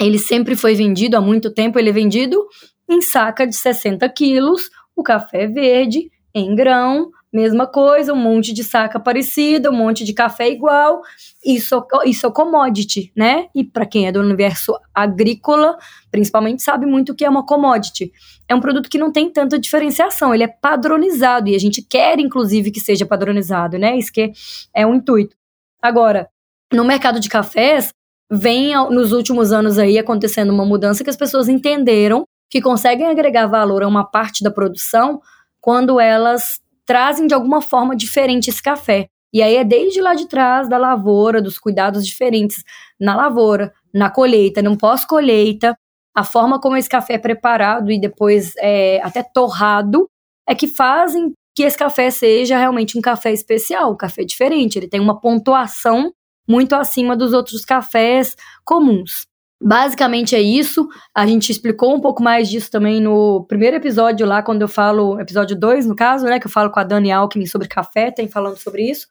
ele 0.00 0.18
sempre 0.18 0.56
foi 0.56 0.74
vendido 0.74 1.16
há 1.16 1.20
muito 1.20 1.52
tempo, 1.52 1.78
ele 1.78 1.90
é 1.90 1.92
vendido 1.92 2.46
em 2.88 3.00
saca 3.00 3.46
de 3.46 3.54
60 3.54 4.08
quilos, 4.10 4.70
o 4.94 5.02
café 5.02 5.46
verde, 5.46 6.10
em 6.34 6.54
grão, 6.54 7.10
mesma 7.32 7.66
coisa, 7.66 8.12
um 8.12 8.16
monte 8.16 8.52
de 8.52 8.62
saca 8.62 9.00
parecida, 9.00 9.70
um 9.70 9.74
monte 9.74 10.04
de 10.04 10.12
café 10.12 10.50
igual, 10.50 11.00
isso, 11.44 11.82
isso 12.04 12.26
é 12.26 12.30
commodity, 12.30 13.10
né? 13.16 13.46
E 13.54 13.64
para 13.64 13.86
quem 13.86 14.06
é 14.06 14.12
do 14.12 14.20
universo 14.20 14.74
agrícola, 14.94 15.78
principalmente 16.10 16.62
sabe 16.62 16.84
muito 16.84 17.12
o 17.12 17.14
que 17.14 17.24
é 17.24 17.30
uma 17.30 17.46
commodity. 17.46 18.12
É 18.46 18.54
um 18.54 18.60
produto 18.60 18.90
que 18.90 18.98
não 18.98 19.10
tem 19.10 19.30
tanta 19.30 19.58
diferenciação, 19.58 20.34
ele 20.34 20.44
é 20.44 20.48
padronizado 20.48 21.48
e 21.48 21.54
a 21.54 21.58
gente 21.58 21.80
quer, 21.80 22.18
inclusive, 22.18 22.70
que 22.70 22.80
seja 22.80 23.06
padronizado, 23.06 23.78
né? 23.78 23.96
Isso 23.96 24.12
que 24.12 24.32
é 24.74 24.86
o 24.86 24.94
intuito. 24.94 25.34
Agora, 25.80 26.28
no 26.72 26.84
mercado 26.84 27.18
de 27.18 27.28
cafés, 27.28 27.92
vem 28.30 28.72
nos 28.90 29.12
últimos 29.12 29.52
anos 29.52 29.78
aí 29.78 29.98
acontecendo 29.98 30.52
uma 30.52 30.64
mudança 30.64 31.02
que 31.02 31.10
as 31.10 31.16
pessoas 31.16 31.48
entenderam 31.48 32.24
que 32.50 32.60
conseguem 32.60 33.06
agregar 33.06 33.46
valor 33.46 33.82
a 33.82 33.88
uma 33.88 34.04
parte 34.04 34.44
da 34.44 34.50
produção 34.50 35.20
quando 35.60 35.98
elas 35.98 36.60
trazem 36.92 37.26
de 37.26 37.32
alguma 37.32 37.62
forma 37.62 37.96
diferente 37.96 38.50
esse 38.50 38.62
café. 38.62 39.06
E 39.32 39.40
aí 39.40 39.56
é 39.56 39.64
desde 39.64 39.98
lá 39.98 40.12
de 40.12 40.28
trás 40.28 40.68
da 40.68 40.76
lavoura, 40.76 41.40
dos 41.40 41.58
cuidados 41.58 42.06
diferentes 42.06 42.62
na 43.00 43.16
lavoura, 43.16 43.72
na 43.94 44.10
colheita, 44.10 44.60
no 44.60 44.76
pós-colheita, 44.76 45.74
a 46.14 46.22
forma 46.22 46.60
como 46.60 46.76
esse 46.76 46.90
café 46.90 47.14
é 47.14 47.18
preparado 47.18 47.90
e 47.90 47.98
depois 47.98 48.52
é, 48.58 49.00
até 49.02 49.22
torrado 49.22 50.06
é 50.46 50.54
que 50.54 50.68
fazem 50.68 51.32
que 51.56 51.62
esse 51.62 51.78
café 51.78 52.10
seja 52.10 52.58
realmente 52.58 52.98
um 52.98 53.00
café 53.00 53.32
especial, 53.32 53.92
um 53.92 53.96
café 53.96 54.22
diferente. 54.22 54.78
Ele 54.78 54.88
tem 54.88 55.00
uma 55.00 55.18
pontuação 55.18 56.12
muito 56.46 56.74
acima 56.74 57.16
dos 57.16 57.32
outros 57.32 57.64
cafés 57.64 58.36
comuns. 58.66 59.26
Basicamente 59.64 60.34
é 60.34 60.40
isso. 60.40 60.88
A 61.14 61.24
gente 61.24 61.50
explicou 61.50 61.94
um 61.94 62.00
pouco 62.00 62.20
mais 62.20 62.50
disso 62.50 62.68
também 62.68 63.00
no 63.00 63.44
primeiro 63.46 63.76
episódio 63.76 64.26
lá, 64.26 64.42
quando 64.42 64.62
eu 64.62 64.68
falo, 64.68 65.20
episódio 65.20 65.56
2, 65.56 65.86
no 65.86 65.94
caso, 65.94 66.24
né? 66.26 66.40
Que 66.40 66.46
eu 66.46 66.50
falo 66.50 66.70
com 66.70 66.80
a 66.80 66.84
Dani 66.84 67.12
Alckmin 67.12 67.46
sobre 67.46 67.68
café, 67.68 68.10
tem 68.10 68.26
falando 68.26 68.56
sobre 68.56 68.90
isso. 68.90 69.06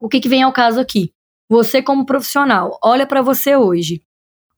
O 0.00 0.08
que, 0.08 0.20
que 0.20 0.28
vem 0.28 0.42
ao 0.42 0.52
caso 0.52 0.80
aqui? 0.80 1.12
Você, 1.50 1.82
como 1.82 2.06
profissional, 2.06 2.78
olha 2.82 3.06
para 3.06 3.20
você 3.20 3.54
hoje. 3.54 4.02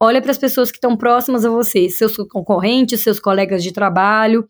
Olha 0.01 0.23
para 0.23 0.31
as 0.31 0.39
pessoas 0.39 0.71
que 0.71 0.77
estão 0.77 0.97
próximas 0.97 1.45
a 1.45 1.51
você, 1.51 1.89
seus 1.89 2.17
concorrentes, 2.17 3.03
seus 3.03 3.19
colegas 3.19 3.65
de 3.65 3.73
trabalho. 3.73 4.49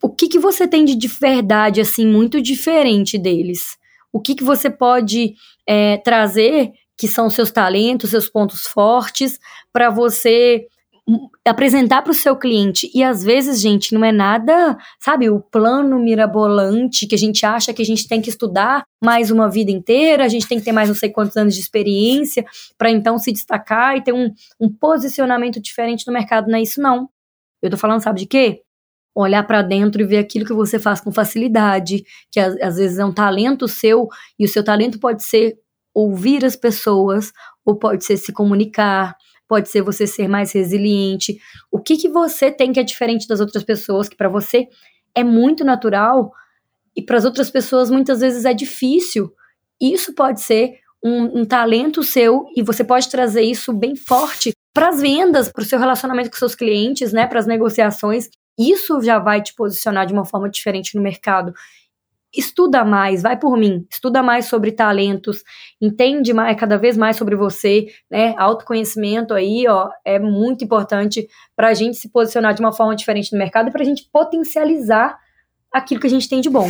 O 0.00 0.08
que, 0.08 0.28
que 0.28 0.38
você 0.38 0.68
tem 0.68 0.84
de 0.84 1.08
verdade, 1.08 1.80
assim, 1.80 2.06
muito 2.06 2.40
diferente 2.40 3.18
deles? 3.18 3.76
O 4.12 4.20
que, 4.20 4.36
que 4.36 4.44
você 4.44 4.70
pode 4.70 5.34
é, 5.66 5.96
trazer 5.96 6.72
que 6.98 7.06
são 7.06 7.30
seus 7.30 7.50
talentos, 7.50 8.10
seus 8.10 8.28
pontos 8.28 8.66
fortes, 8.66 9.38
para 9.72 9.88
você 9.88 10.66
apresentar 11.46 12.02
para 12.02 12.10
o 12.10 12.14
seu 12.14 12.36
cliente. 12.36 12.90
E 12.94 13.02
às 13.02 13.22
vezes, 13.22 13.60
gente, 13.60 13.94
não 13.94 14.04
é 14.04 14.12
nada, 14.12 14.76
sabe, 15.00 15.30
o 15.30 15.40
plano 15.40 15.98
mirabolante 15.98 17.06
que 17.06 17.14
a 17.14 17.18
gente 17.18 17.46
acha 17.46 17.72
que 17.72 17.80
a 17.80 17.84
gente 17.84 18.06
tem 18.06 18.20
que 18.20 18.28
estudar 18.28 18.84
mais 19.02 19.30
uma 19.30 19.48
vida 19.48 19.70
inteira, 19.70 20.24
a 20.24 20.28
gente 20.28 20.46
tem 20.46 20.58
que 20.58 20.64
ter 20.64 20.72
mais 20.72 20.88
não 20.88 20.94
sei 20.94 21.08
quantos 21.08 21.36
anos 21.36 21.54
de 21.54 21.60
experiência 21.60 22.44
para 22.76 22.90
então 22.90 23.18
se 23.18 23.32
destacar 23.32 23.96
e 23.96 24.02
ter 24.02 24.12
um, 24.12 24.30
um 24.60 24.68
posicionamento 24.68 25.60
diferente 25.60 26.06
no 26.06 26.12
mercado. 26.12 26.50
Não 26.50 26.58
é 26.58 26.62
isso, 26.62 26.80
não. 26.80 27.08
Eu 27.62 27.70
tô 27.70 27.76
falando, 27.76 28.02
sabe 28.02 28.20
de 28.20 28.26
quê? 28.26 28.62
olhar 29.14 29.42
para 29.42 29.62
dentro 29.62 30.00
e 30.00 30.04
ver 30.04 30.18
aquilo 30.18 30.44
que 30.44 30.52
você 30.52 30.78
faz 30.78 31.00
com 31.00 31.10
facilidade, 31.10 32.04
que 32.30 32.38
às, 32.38 32.54
às, 32.60 32.76
vezes 32.76 32.98
é 32.98 33.04
um 33.04 33.12
talento 33.12 33.66
seu, 33.66 34.08
e 34.38 34.44
o 34.44 34.48
seu 34.48 34.62
talento 34.62 35.00
pode 35.00 35.24
ser 35.24 35.58
ouvir 35.98 36.44
as 36.44 36.54
pessoas, 36.54 37.32
ou 37.64 37.76
pode 37.76 38.04
ser 38.04 38.16
se 38.16 38.32
comunicar, 38.32 39.16
pode 39.48 39.68
ser 39.68 39.82
você 39.82 40.06
ser 40.06 40.28
mais 40.28 40.52
resiliente. 40.52 41.38
O 41.72 41.80
que, 41.80 41.96
que 41.96 42.08
você 42.08 42.52
tem 42.52 42.72
que 42.72 42.78
é 42.78 42.84
diferente 42.84 43.26
das 43.26 43.40
outras 43.40 43.64
pessoas, 43.64 44.08
que 44.08 44.16
para 44.16 44.28
você 44.28 44.68
é 45.14 45.24
muito 45.24 45.64
natural 45.64 46.30
e 46.94 47.02
para 47.02 47.16
as 47.16 47.24
outras 47.24 47.50
pessoas 47.50 47.90
muitas 47.90 48.20
vezes 48.20 48.44
é 48.44 48.54
difícil. 48.54 49.32
Isso 49.80 50.14
pode 50.14 50.40
ser 50.40 50.78
um, 51.04 51.40
um 51.40 51.44
talento 51.44 52.02
seu 52.02 52.44
e 52.56 52.62
você 52.62 52.84
pode 52.84 53.08
trazer 53.08 53.42
isso 53.42 53.72
bem 53.72 53.96
forte 53.96 54.52
para 54.72 54.90
as 54.90 55.00
vendas, 55.00 55.50
para 55.50 55.62
o 55.62 55.64
seu 55.64 55.78
relacionamento 55.78 56.30
com 56.30 56.36
seus 56.36 56.54
clientes, 56.54 57.12
né, 57.12 57.26
para 57.26 57.40
as 57.40 57.46
negociações. 57.46 58.28
Isso 58.56 59.00
já 59.02 59.18
vai 59.18 59.42
te 59.42 59.54
posicionar 59.54 60.06
de 60.06 60.12
uma 60.12 60.24
forma 60.24 60.48
diferente 60.48 60.94
no 60.94 61.02
mercado 61.02 61.52
estuda 62.34 62.84
mais, 62.84 63.22
vai 63.22 63.38
por 63.38 63.56
mim, 63.56 63.86
estuda 63.90 64.22
mais 64.22 64.46
sobre 64.46 64.72
talentos, 64.72 65.42
entende 65.80 66.32
mais, 66.32 66.58
cada 66.58 66.76
vez 66.76 66.96
mais 66.96 67.16
sobre 67.16 67.34
você, 67.34 67.86
né? 68.10 68.34
Autoconhecimento 68.36 69.32
aí, 69.34 69.66
ó, 69.68 69.88
é 70.04 70.18
muito 70.18 70.64
importante 70.64 71.26
para 71.56 71.68
a 71.68 71.74
gente 71.74 71.96
se 71.96 72.10
posicionar 72.10 72.54
de 72.54 72.60
uma 72.60 72.72
forma 72.72 72.94
diferente 72.94 73.32
no 73.32 73.38
mercado 73.38 73.68
e 73.68 73.72
para 73.72 73.82
a 73.82 73.84
gente 73.84 74.08
potencializar 74.12 75.18
aquilo 75.72 76.00
que 76.00 76.06
a 76.06 76.10
gente 76.10 76.28
tem 76.28 76.40
de 76.40 76.50
bom. 76.50 76.68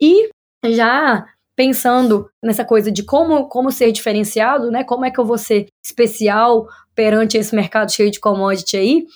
E 0.00 0.30
já 0.66 1.24
pensando 1.56 2.30
nessa 2.42 2.64
coisa 2.64 2.90
de 2.90 3.02
como, 3.02 3.48
como 3.48 3.70
ser 3.70 3.92
diferenciado, 3.92 4.70
né? 4.70 4.84
Como 4.84 5.04
é 5.04 5.10
que 5.10 5.20
eu 5.20 5.24
vou 5.24 5.38
ser 5.38 5.66
especial 5.84 6.66
perante 6.94 7.36
esse 7.36 7.54
mercado 7.54 7.92
cheio 7.92 8.10
de 8.10 8.20
commodity 8.20 8.76
aí? 8.76 9.06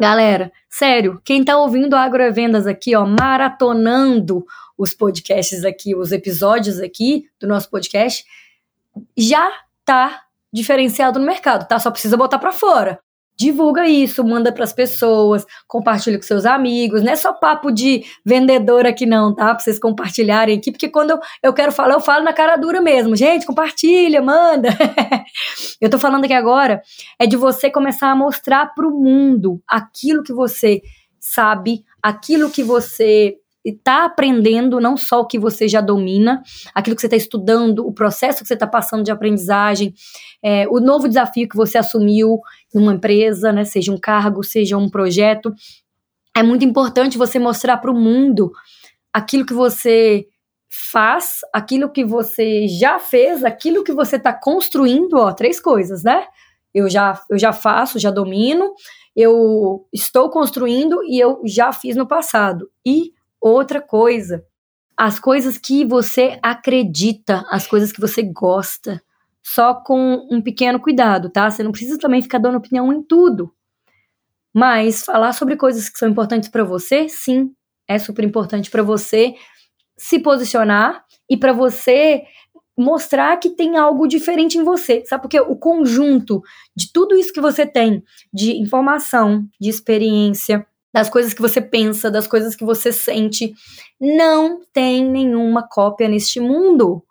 Galera, 0.00 0.52
sério, 0.70 1.20
quem 1.24 1.44
tá 1.44 1.58
ouvindo 1.58 1.94
Agrovendas 1.94 2.68
aqui, 2.68 2.94
ó, 2.94 3.04
maratonando 3.04 4.44
os 4.78 4.94
podcasts 4.94 5.64
aqui, 5.64 5.94
os 5.94 6.12
episódios 6.12 6.78
aqui 6.78 7.24
do 7.40 7.48
nosso 7.48 7.68
podcast, 7.68 8.24
já 9.16 9.50
tá 9.84 10.22
diferenciado 10.52 11.18
no 11.18 11.26
mercado, 11.26 11.66
tá? 11.66 11.78
Só 11.78 11.90
precisa 11.90 12.16
botar 12.16 12.38
para 12.38 12.52
fora. 12.52 13.00
Divulga 13.36 13.86
isso, 13.86 14.24
manda 14.24 14.50
para 14.50 14.64
as 14.64 14.72
pessoas, 14.72 15.46
compartilha 15.68 16.16
com 16.16 16.24
seus 16.24 16.44
amigos. 16.44 17.02
Não 17.02 17.12
é 17.12 17.16
só 17.16 17.32
papo 17.32 17.70
de 17.70 18.04
vendedor 18.24 18.84
aqui, 18.84 19.06
não, 19.06 19.32
tá? 19.32 19.54
Pra 19.54 19.60
vocês 19.60 19.78
compartilharem 19.78 20.58
aqui, 20.58 20.72
porque 20.72 20.88
quando 20.88 21.10
eu, 21.10 21.20
eu 21.44 21.52
quero 21.52 21.70
falar, 21.70 21.94
eu 21.94 22.00
falo 22.00 22.24
na 22.24 22.32
cara 22.32 22.56
dura 22.56 22.80
mesmo. 22.80 23.14
Gente, 23.14 23.46
compartilha, 23.46 24.20
manda. 24.20 24.70
eu 25.80 25.88
tô 25.88 26.00
falando 26.00 26.24
aqui 26.24 26.34
agora 26.34 26.82
é 27.16 27.26
de 27.26 27.36
você 27.36 27.70
começar 27.70 28.10
a 28.10 28.16
mostrar 28.16 28.74
para 28.74 28.86
o 28.86 28.90
mundo 28.90 29.62
aquilo 29.68 30.24
que 30.24 30.32
você 30.32 30.82
sabe, 31.20 31.84
aquilo 32.02 32.50
que 32.50 32.64
você 32.64 33.36
está 33.70 34.04
aprendendo 34.04 34.80
não 34.80 34.96
só 34.96 35.20
o 35.20 35.26
que 35.26 35.38
você 35.38 35.68
já 35.68 35.80
domina, 35.80 36.42
aquilo 36.74 36.94
que 36.96 37.02
você 37.02 37.06
está 37.06 37.16
estudando, 37.16 37.86
o 37.86 37.92
processo 37.92 38.42
que 38.42 38.48
você 38.48 38.54
está 38.54 38.66
passando 38.66 39.02
de 39.02 39.10
aprendizagem, 39.10 39.94
é, 40.42 40.66
o 40.68 40.80
novo 40.80 41.08
desafio 41.08 41.48
que 41.48 41.56
você 41.56 41.78
assumiu 41.78 42.40
em 42.74 42.78
uma 42.78 42.94
empresa, 42.94 43.52
né, 43.52 43.64
seja 43.64 43.92
um 43.92 43.98
cargo, 43.98 44.42
seja 44.42 44.76
um 44.76 44.88
projeto. 44.88 45.52
É 46.36 46.42
muito 46.42 46.64
importante 46.64 47.18
você 47.18 47.38
mostrar 47.38 47.78
para 47.78 47.90
o 47.90 47.98
mundo 47.98 48.52
aquilo 49.12 49.44
que 49.44 49.54
você 49.54 50.26
faz, 50.68 51.40
aquilo 51.52 51.90
que 51.90 52.04
você 52.04 52.68
já 52.68 52.98
fez, 52.98 53.44
aquilo 53.44 53.82
que 53.82 53.92
você 53.92 54.16
está 54.16 54.32
construindo, 54.32 55.14
ó, 55.14 55.32
três 55.32 55.60
coisas, 55.60 56.02
né? 56.02 56.26
Eu 56.72 56.88
já, 56.88 57.20
eu 57.30 57.38
já 57.38 57.52
faço, 57.52 57.98
já 57.98 58.10
domino, 58.10 58.72
eu 59.16 59.86
estou 59.92 60.30
construindo 60.30 61.02
e 61.04 61.18
eu 61.18 61.40
já 61.44 61.72
fiz 61.72 61.96
no 61.96 62.06
passado. 62.06 62.70
E 62.86 63.12
Outra 63.40 63.80
coisa, 63.80 64.44
as 64.96 65.18
coisas 65.20 65.56
que 65.58 65.84
você 65.84 66.38
acredita, 66.42 67.44
as 67.48 67.66
coisas 67.66 67.92
que 67.92 68.00
você 68.00 68.22
gosta, 68.22 69.00
só 69.42 69.74
com 69.74 70.26
um 70.30 70.42
pequeno 70.42 70.80
cuidado, 70.80 71.30
tá? 71.30 71.50
Você 71.50 71.62
não 71.62 71.72
precisa 71.72 71.98
também 71.98 72.22
ficar 72.22 72.38
dando 72.38 72.58
opinião 72.58 72.92
em 72.92 73.02
tudo. 73.02 73.52
Mas 74.52 75.04
falar 75.04 75.32
sobre 75.32 75.56
coisas 75.56 75.88
que 75.88 75.98
são 75.98 76.08
importantes 76.08 76.48
para 76.48 76.64
você, 76.64 77.08
sim, 77.08 77.52
é 77.86 77.98
super 77.98 78.24
importante 78.24 78.70
para 78.70 78.82
você 78.82 79.34
se 79.96 80.18
posicionar 80.18 81.04
e 81.30 81.36
para 81.36 81.52
você 81.52 82.24
mostrar 82.76 83.36
que 83.38 83.50
tem 83.50 83.76
algo 83.76 84.06
diferente 84.06 84.56
em 84.56 84.62
você, 84.62 85.04
sabe? 85.04 85.22
Porque 85.22 85.40
o 85.40 85.56
conjunto 85.56 86.42
de 86.76 86.92
tudo 86.92 87.16
isso 87.16 87.32
que 87.32 87.40
você 87.40 87.66
tem, 87.66 88.04
de 88.32 88.52
informação, 88.52 89.44
de 89.60 89.68
experiência, 89.68 90.64
das 90.92 91.08
coisas 91.10 91.34
que 91.34 91.42
você 91.42 91.60
pensa, 91.60 92.10
das 92.10 92.26
coisas 92.26 92.56
que 92.56 92.64
você 92.64 92.92
sente, 92.92 93.52
não 94.00 94.60
tem 94.72 95.04
nenhuma 95.04 95.66
cópia 95.68 96.08
neste 96.08 96.40
mundo. 96.40 97.04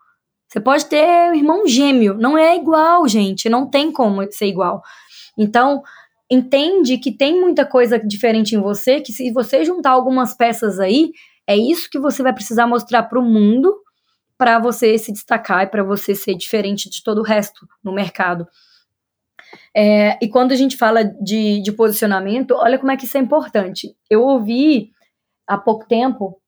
Você 0.48 0.60
pode 0.60 0.86
ter 0.86 1.32
um 1.32 1.36
irmão 1.36 1.68
gêmeo, 1.68 2.14
não 2.16 2.38
é 2.38 2.56
igual, 2.56 3.08
gente, 3.08 3.50
não 3.50 3.70
tem 3.70 3.92
como 3.92 4.30
ser 4.32 4.48
igual. 4.48 4.82
Então, 5.38 5.84
entende 6.30 6.98
que 6.98 7.12
tem 7.12 7.40
muita 7.40 7.66
coisa 7.66 8.00
diferente 8.00 8.56
em 8.56 8.62
você, 8.62 9.02
que 9.02 9.12
se 9.12 9.32
você 9.32 9.64
juntar 9.64 9.92
algumas 9.92 10.36
peças 10.36 10.80
aí, 10.80 11.12
é 11.46 11.56
isso 11.56 11.90
que 11.90 12.00
você 12.00 12.24
vai 12.24 12.34
precisar 12.34 12.68
mostrar 12.68 13.04
para 13.04 13.20
o 13.20 13.24
mundo 13.24 13.74
para 14.38 14.60
você 14.60 14.98
se 14.98 15.12
destacar 15.12 15.64
e 15.64 15.68
para 15.68 15.84
você 15.84 16.14
ser 16.14 16.36
diferente 16.36 16.90
de 16.90 17.02
todo 17.04 17.20
o 17.20 17.24
resto 17.24 17.68
no 17.84 17.92
mercado. 17.92 18.48
É, 19.76 20.18
e 20.22 20.28
quando 20.28 20.52
a 20.52 20.56
gente 20.56 20.76
fala 20.76 21.04
de, 21.04 21.62
de 21.62 21.72
posicionamento, 21.72 22.52
olha 22.52 22.80
como 22.80 22.92
é 22.92 22.98
que 22.98 23.06
isso 23.06 23.18
é 23.18 23.22
importante. 23.22 23.96
Eu 24.10 24.24
ouvi 24.24 24.92
há 25.48 25.58
pouco 25.58 25.88
tempo 25.88 26.40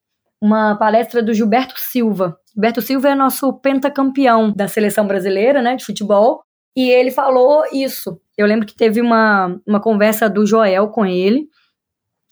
uma 0.42 0.76
palestra 0.76 1.22
do 1.22 1.34
Gilberto 1.34 1.76
Silva. 1.78 2.38
Gilberto 2.54 2.82
Silva 2.82 3.10
é 3.10 3.16
nosso 3.16 3.54
pentacampeão 3.54 4.52
da 4.52 4.68
seleção 4.68 5.06
brasileira, 5.06 5.62
né, 5.62 5.76
de 5.76 5.86
futebol, 5.86 6.42
e 6.76 6.90
ele 6.90 7.12
falou 7.12 7.64
isso. 7.74 8.20
Eu 8.38 8.48
lembro 8.48 8.66
que 8.66 8.76
teve 8.76 9.02
uma, 9.02 9.60
uma 9.68 9.82
conversa 9.82 10.30
do 10.30 10.46
Joel 10.46 10.88
com 10.90 11.06
ele, 11.06 11.48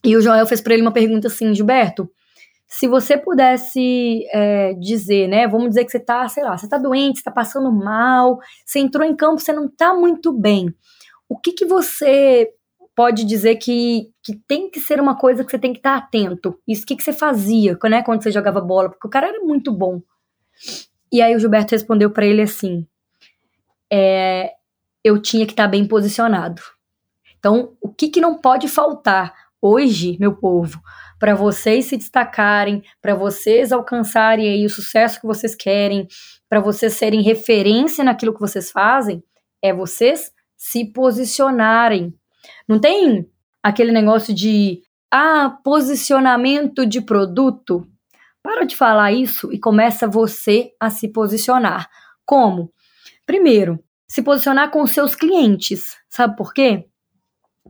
e 0.06 0.16
o 0.16 0.22
Joel 0.22 0.48
fez 0.48 0.62
para 0.62 0.74
ele 0.74 0.84
uma 0.84 0.94
pergunta 0.94 1.28
assim, 1.28 1.54
Gilberto, 1.54 2.10
se 2.68 2.88
você 2.88 3.18
pudesse 3.18 4.26
é, 4.34 4.74
dizer, 4.74 5.28
né? 5.28 5.48
Vamos 5.48 5.70
dizer 5.70 5.86
que 5.86 5.92
você 5.92 6.00
tá, 6.00 6.28
sei 6.28 6.44
lá, 6.44 6.58
você 6.58 6.68
tá 6.68 6.78
doente, 6.78 7.20
você 7.20 7.24
tá 7.24 7.32
passando 7.32 7.72
mal, 7.72 8.40
você 8.66 8.80
entrou 8.80 9.06
em 9.06 9.16
campo, 9.16 9.40
você 9.40 9.54
não 9.54 9.70
tá 9.70 9.94
muito 9.94 10.34
bem. 10.34 10.74
O 11.30 11.40
que 11.40 11.54
que 11.54 11.66
você 11.66 12.52
pode 12.94 13.24
dizer 13.24 13.56
que, 13.56 14.12
que 14.22 14.36
tem 14.48 14.70
que 14.70 14.82
ser 14.82 15.00
uma 15.00 15.16
coisa 15.16 15.46
que 15.46 15.52
você 15.52 15.60
tem 15.60 15.72
que 15.72 15.80
estar 15.80 16.02
tá 16.02 16.06
atento? 16.06 16.60
Isso, 16.68 16.84
o 16.84 16.86
que 16.86 16.96
que 16.98 17.04
você 17.04 17.14
fazia, 17.14 17.78
né, 17.86 18.04
quando 18.04 18.22
você 18.22 18.32
jogava 18.32 18.60
bola? 18.60 18.90
Porque 18.90 19.08
o 19.08 19.12
cara 19.12 19.28
era 19.28 19.40
muito 19.40 19.72
bom. 19.72 20.02
E 21.12 21.22
aí 21.22 21.36
o 21.36 21.40
Gilberto 21.40 21.72
respondeu 21.72 22.10
para 22.10 22.26
ele 22.26 22.42
assim: 22.42 22.86
é, 23.92 24.52
eu 25.04 25.22
tinha 25.22 25.46
que 25.46 25.54
estar 25.54 25.64
tá 25.64 25.70
bem 25.70 25.88
posicionado. 25.88 26.62
Então, 27.40 27.78
o 27.80 27.88
que 27.88 28.10
que 28.10 28.20
não 28.20 28.36
pode 28.36 28.68
faltar 28.68 29.47
hoje, 29.68 30.18
meu 30.20 30.36
povo? 30.36 30.80
para 31.20 31.36
vocês 31.36 31.86
se 31.86 31.98
destacarem, 31.98 32.84
para 33.02 33.16
vocês 33.16 33.72
alcançarem 33.72 34.48
aí 34.50 34.66
o 34.66 34.70
sucesso 34.70 35.20
que 35.20 35.28
vocês 35.28 35.56
querem, 35.56 36.08
para 36.50 36.60
vocês 36.60 36.94
serem 36.94 37.22
referência 37.22 38.04
naquilo 38.04 38.34
que 38.34 38.40
vocês 38.40 38.72
fazem, 38.72 39.24
é 39.62 39.74
vocês 39.74 40.32
se 40.56 40.86
posicionarem. 40.86 42.14
Não 42.68 42.80
tem 42.80 43.28
aquele 43.64 43.92
negócio 43.92 44.34
de 44.34 44.82
ah, 45.12 45.58
posicionamento 45.64 46.86
de 46.86 47.02
produto. 47.02 47.88
Para 48.44 48.66
de 48.66 48.76
falar 48.76 49.12
isso 49.12 49.52
e 49.52 49.60
começa 49.60 50.08
você 50.08 50.72
a 50.80 50.90
se 50.90 51.10
posicionar. 51.10 51.90
Como? 52.26 52.72
Primeiro, 53.26 53.84
se 54.08 54.22
posicionar 54.22 54.72
com 54.72 54.86
seus 54.88 55.16
clientes. 55.16 55.98
Sabe 56.10 56.38
por 56.38 56.54
quê? 56.54 56.86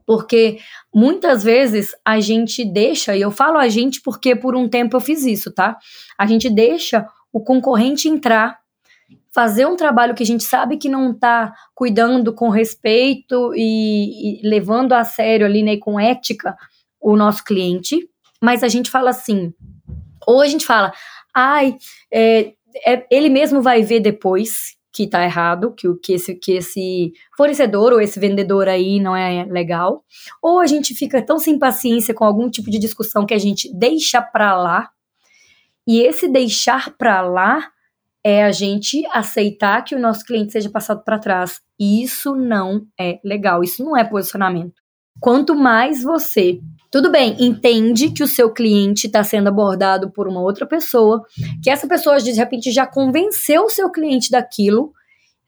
Porque 0.08 0.60
muitas 0.96 1.44
vezes 1.44 1.92
a 2.04 2.22
gente 2.22 2.64
deixa, 2.64 3.14
e 3.14 3.22
eu 3.22 3.30
falo 3.30 3.58
a 3.58 3.68
gente 3.68 4.02
porque 4.02 4.34
por 4.38 4.56
um 4.56 4.70
tempo 4.70 4.96
eu 4.96 5.02
fiz 5.02 5.26
isso, 5.26 5.54
tá? 5.54 5.78
A 6.18 6.26
gente 6.26 6.50
deixa 6.50 7.06
o 7.32 7.42
concorrente 7.42 8.08
entrar, 8.08 8.58
fazer 9.36 9.68
um 9.68 9.76
trabalho 9.76 10.16
que 10.16 10.24
a 10.24 10.26
gente 10.26 10.46
sabe 10.46 10.78
que 10.78 10.88
não 10.88 11.14
tá 11.14 11.54
cuidando 11.76 12.34
com 12.34 12.48
respeito 12.48 13.54
e, 13.54 14.40
e 14.40 14.48
levando 14.48 14.94
a 14.94 15.04
sério 15.04 15.46
ali, 15.46 15.62
né, 15.62 15.76
com 15.76 16.00
ética 16.00 16.56
o 17.02 17.18
nosso 17.18 17.44
cliente, 17.44 18.10
mas 18.42 18.64
a 18.64 18.70
gente 18.70 18.90
fala 18.90 19.10
assim, 19.10 19.54
ou 20.26 20.42
a 20.42 20.48
gente 20.48 20.66
fala, 20.66 20.94
ai, 21.36 21.76
é, 22.12 22.54
é, 22.86 23.06
ele 23.12 23.28
mesmo 23.28 23.62
vai 23.62 23.84
ver 23.84 24.00
depois 24.00 24.77
que 24.98 25.06
tá 25.06 25.24
errado, 25.24 25.76
que, 25.78 25.88
que, 26.02 26.14
esse, 26.14 26.34
que 26.34 26.54
esse 26.54 27.14
fornecedor 27.38 27.94
ou 27.94 28.02
esse 28.02 28.20
vendedor 28.20 28.68
aí 28.68 29.00
não 29.00 29.16
é 29.16 29.46
legal, 29.46 30.04
ou 30.42 30.60
a 30.60 30.66
gente 30.66 30.96
fica 30.96 31.24
tão 31.24 31.38
sem 31.38 31.60
paciência 31.60 32.16
com 32.16 32.24
algum 32.24 32.50
tipo 32.50 32.72
de 32.72 32.80
discussão 32.80 33.24
que 33.24 33.34
a 33.36 33.38
gente 33.38 33.72
deixa 33.72 34.20
pra 34.20 34.58
lá, 34.58 34.90
e 35.86 36.02
esse 36.02 36.28
deixar 36.28 36.98
pra 36.98 37.22
lá 37.22 37.70
é 38.24 38.44
a 38.44 38.52
gente 38.52 39.06
aceitar 39.14 39.84
que 39.84 39.94
o 39.94 40.00
nosso 40.00 40.26
cliente 40.26 40.52
seja 40.52 40.70
passado 40.70 41.04
para 41.04 41.20
trás. 41.20 41.62
E 41.80 42.04
isso 42.04 42.36
não 42.36 42.86
é 43.00 43.20
legal, 43.24 43.64
isso 43.64 43.86
não 43.86 43.96
é 43.96 44.04
posicionamento. 44.04 44.82
Quanto 45.22 45.56
mais 45.56 46.02
você 46.02 46.60
tudo 46.90 47.12
bem, 47.12 47.36
entende 47.40 48.12
que 48.12 48.24
o 48.24 48.28
seu 48.28 48.52
cliente 48.52 49.08
está 49.08 49.24
sendo 49.24 49.50
abordado 49.50 50.10
por 50.10 50.28
uma 50.28 50.42
outra 50.42 50.66
pessoa, 50.66 51.24
que 51.62 51.70
essa 51.70 51.88
pessoa 51.88 52.18
de 52.20 52.32
repente 52.32 52.72
já 52.72 52.88
convenceu 52.88 53.66
o 53.66 53.70
seu 53.70 53.92
cliente 53.92 54.32
daquilo. 54.32 54.94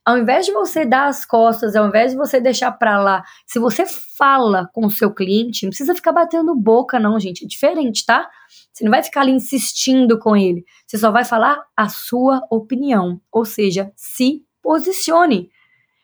Ao 0.04 0.17
invés 0.17 0.45
de 0.45 0.52
você 0.52 0.86
dar 0.86 1.08
as 1.08 1.23
costas, 1.23 1.75
ao 1.75 1.88
invés 1.88 2.12
de 2.12 2.17
você 2.17 2.41
deixar 2.41 2.71
para 2.71 2.99
lá, 2.99 3.23
se 3.45 3.60
você 3.60 3.86
fala 3.86 4.69
com 4.73 4.86
o 4.86 4.91
seu 4.91 5.13
cliente, 5.13 5.63
não 5.63 5.69
precisa 5.69 5.95
ficar 5.95 6.12
batendo 6.12 6.56
boca, 6.56 6.99
não, 6.99 7.19
gente. 7.19 7.45
É 7.45 7.47
diferente, 7.47 8.06
tá? 8.06 8.28
Você 8.73 8.84
não 8.84 8.91
vai 8.91 9.04
ficar 9.04 9.21
ali 9.21 9.32
insistindo 9.32 10.17
com 10.17 10.36
ele. 10.36 10.65
Você 10.88 10.97
só 10.97 11.12
vai 11.12 11.23
falar 11.23 11.63
a 11.78 11.88
sua 11.89 12.41
opinião. 12.49 13.21
Ou 13.32 13.45
seja, 13.45 13.91
se 13.95 14.43
posicione. 14.62 15.49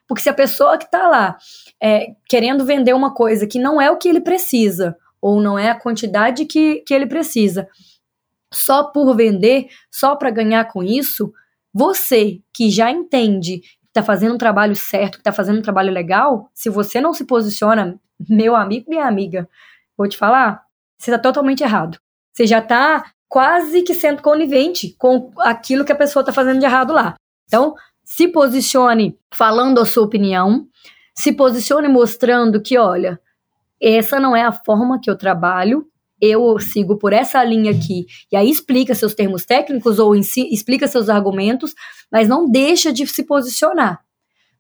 Porque 0.08 0.21
se 0.21 0.30
a 0.30 0.34
pessoa 0.34 0.78
que 0.78 0.86
está 0.86 1.08
lá 1.08 1.38
é, 1.82 2.08
querendo 2.30 2.63
vender 2.63 2.93
uma 2.93 3.13
coisa 3.13 3.48
que 3.48 3.58
não 3.58 3.82
é 3.82 3.89
o 3.89 3.98
que 3.98 4.08
ele 4.08 4.21
precisa, 4.21 4.95
ou 5.26 5.42
não 5.42 5.58
é 5.58 5.72
a 5.72 5.80
quantidade 5.80 6.46
que, 6.46 6.84
que 6.86 6.94
ele 6.94 7.08
precisa. 7.08 7.68
Só 8.54 8.84
por 8.84 9.16
vender, 9.16 9.70
só 9.92 10.16
para 10.16 10.30
ganhar 10.30 10.66
com 10.66 10.84
isso, 10.84 11.34
você 11.74 12.42
que 12.54 12.70
já 12.70 12.92
entende 12.92 13.58
que 13.58 13.88
está 13.88 14.04
fazendo 14.04 14.36
um 14.36 14.38
trabalho 14.38 14.76
certo, 14.76 15.14
que 15.14 15.22
está 15.22 15.32
fazendo 15.32 15.58
um 15.58 15.64
trabalho 15.64 15.92
legal, 15.92 16.52
se 16.54 16.70
você 16.70 17.02
não 17.02 17.12
se 17.12 17.26
posiciona, 17.26 18.00
meu 18.30 18.56
amigo, 18.56 18.86
minha 18.88 19.08
amiga, 19.08 19.50
vou 19.98 20.08
te 20.08 20.16
falar, 20.16 20.62
você 20.96 21.10
está 21.10 21.20
totalmente 21.20 21.64
errado. 21.64 21.98
Você 22.32 22.46
já 22.46 22.60
está 22.60 23.12
quase 23.28 23.82
que 23.82 23.96
sendo 23.96 24.22
conivente 24.22 24.96
com 24.96 25.32
aquilo 25.40 25.84
que 25.84 25.92
a 25.92 25.98
pessoa 25.98 26.22
está 26.22 26.32
fazendo 26.32 26.60
de 26.60 26.66
errado 26.66 26.94
lá. 26.94 27.16
Então, 27.48 27.74
se 28.04 28.28
posicione 28.28 29.18
falando 29.34 29.82
a 29.82 29.86
sua 29.88 30.04
opinião, 30.04 30.68
se 31.18 31.34
posicione 31.34 31.88
mostrando 31.88 32.62
que, 32.62 32.78
olha, 32.78 33.20
essa 33.82 34.20
não 34.20 34.36
é 34.36 34.44
a 34.44 34.52
forma 34.52 35.00
que 35.02 35.10
eu 35.10 35.18
trabalho, 35.18 35.86
eu 36.22 36.58
sigo 36.60 36.98
por 36.98 37.14
essa 37.14 37.44
linha 37.44 37.72
aqui. 37.72 38.06
E 38.32 38.36
aí 38.38 38.50
explica 38.50 38.96
seus 38.96 39.14
termos 39.14 39.46
técnicos 39.46 40.00
ou 40.00 40.22
si, 40.24 40.48
explica 40.52 40.88
seus 40.88 41.10
argumentos, 41.10 41.74
mas 42.12 42.28
não 42.28 42.50
deixa 42.50 42.92
de 42.92 43.06
se 43.08 43.24
posicionar. 43.24 44.00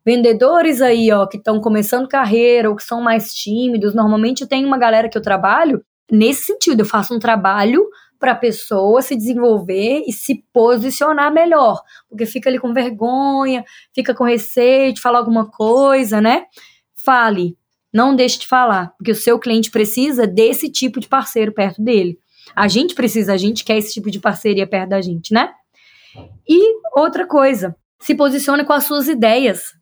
Vendedores 0.05 0.81
aí, 0.81 1.11
ó, 1.11 1.25
que 1.25 1.37
estão 1.37 1.59
começando 1.59 2.07
carreira 2.07 2.69
ou 2.69 2.75
que 2.75 2.83
são 2.83 3.01
mais 3.01 3.33
tímidos, 3.33 3.95
normalmente 3.95 4.45
tem 4.45 4.63
uma 4.63 4.77
galera 4.77 5.09
que 5.09 5.17
eu 5.17 5.21
trabalho 5.21 5.83
nesse 6.11 6.43
sentido, 6.43 6.81
eu 6.81 6.85
faço 6.85 7.15
um 7.15 7.19
trabalho 7.19 7.83
para 8.19 8.31
a 8.31 8.35
pessoa 8.35 9.01
se 9.01 9.15
desenvolver 9.15 10.03
e 10.07 10.13
se 10.13 10.43
posicionar 10.53 11.33
melhor, 11.33 11.81
porque 12.07 12.25
fica 12.25 12.49
ali 12.49 12.59
com 12.59 12.73
vergonha, 12.73 13.63
fica 13.93 14.13
com 14.13 14.23
receio 14.23 14.93
de 14.93 15.01
falar 15.01 15.19
alguma 15.19 15.49
coisa, 15.49 16.21
né? 16.21 16.45
Fale, 16.93 17.57
não 17.95 18.13
deixe 18.13 18.39
de 18.39 18.45
falar, 18.45 18.93
porque 18.97 19.11
o 19.11 19.15
seu 19.15 19.39
cliente 19.39 19.71
precisa 19.71 20.27
desse 20.27 20.69
tipo 20.69 20.99
de 20.99 21.07
parceiro 21.07 21.53
perto 21.53 21.81
dele. 21.81 22.19
A 22.53 22.67
gente 22.67 22.93
precisa, 22.93 23.31
a 23.31 23.37
gente 23.37 23.63
quer 23.63 23.77
esse 23.77 23.93
tipo 23.93 24.11
de 24.11 24.19
parceria 24.19 24.67
perto 24.67 24.89
da 24.89 25.01
gente, 25.01 25.33
né? 25.33 25.53
E 26.45 26.75
outra 26.93 27.25
coisa, 27.25 27.73
se 27.97 28.13
posicione 28.13 28.65
com 28.65 28.73
as 28.73 28.83
suas 28.83 29.07
ideias. 29.07 29.73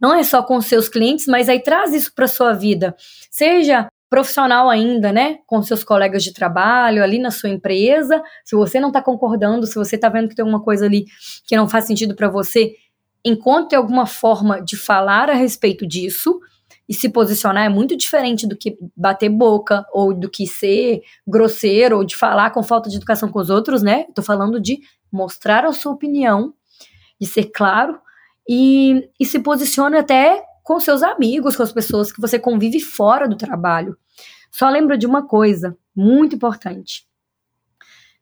Não 0.00 0.14
é 0.14 0.22
só 0.22 0.42
com 0.42 0.56
os 0.56 0.64
seus 0.64 0.88
clientes, 0.88 1.26
mas 1.26 1.50
aí 1.50 1.62
traz 1.62 1.92
isso 1.92 2.10
para 2.14 2.26
sua 2.26 2.54
vida. 2.54 2.96
Seja 3.30 3.86
profissional 4.08 4.70
ainda, 4.70 5.12
né? 5.12 5.36
Com 5.46 5.60
seus 5.62 5.84
colegas 5.84 6.24
de 6.24 6.32
trabalho, 6.32 7.02
ali 7.02 7.18
na 7.18 7.30
sua 7.30 7.50
empresa. 7.50 8.22
Se 8.46 8.56
você 8.56 8.80
não 8.80 8.88
está 8.88 9.02
concordando, 9.02 9.66
se 9.66 9.74
você 9.74 9.96
está 9.96 10.08
vendo 10.08 10.30
que 10.30 10.34
tem 10.34 10.42
alguma 10.42 10.62
coisa 10.62 10.86
ali 10.86 11.04
que 11.46 11.54
não 11.54 11.68
faz 11.68 11.84
sentido 11.84 12.16
para 12.16 12.30
você, 12.30 12.74
encontre 13.22 13.76
alguma 13.76 14.06
forma 14.06 14.62
de 14.62 14.74
falar 14.74 15.28
a 15.28 15.34
respeito 15.34 15.86
disso 15.86 16.40
e 16.88 16.94
se 16.94 17.08
posicionar 17.08 17.64
é 17.64 17.68
muito 17.68 17.96
diferente 17.96 18.46
do 18.46 18.56
que 18.56 18.78
bater 18.96 19.28
boca 19.28 19.84
ou 19.92 20.14
do 20.14 20.30
que 20.30 20.46
ser 20.46 21.02
grosseiro 21.26 21.98
ou 21.98 22.04
de 22.04 22.14
falar 22.14 22.50
com 22.50 22.62
falta 22.62 22.88
de 22.88 22.96
educação 22.96 23.28
com 23.28 23.40
os 23.40 23.50
outros, 23.50 23.82
né? 23.82 24.04
Tô 24.14 24.22
falando 24.22 24.60
de 24.60 24.80
mostrar 25.10 25.64
a 25.64 25.72
sua 25.72 25.92
opinião, 25.92 26.54
de 27.20 27.26
ser 27.26 27.46
claro 27.46 27.98
e, 28.48 29.08
e 29.18 29.26
se 29.26 29.38
posicione 29.38 29.96
até 29.96 30.44
com 30.62 30.78
seus 30.80 31.02
amigos, 31.02 31.56
com 31.56 31.62
as 31.62 31.72
pessoas 31.72 32.12
que 32.12 32.20
você 32.20 32.38
convive 32.38 32.80
fora 32.80 33.28
do 33.28 33.36
trabalho. 33.36 33.96
Só 34.50 34.68
lembra 34.68 34.96
de 34.96 35.06
uma 35.06 35.26
coisa 35.26 35.76
muito 35.94 36.36
importante. 36.36 37.06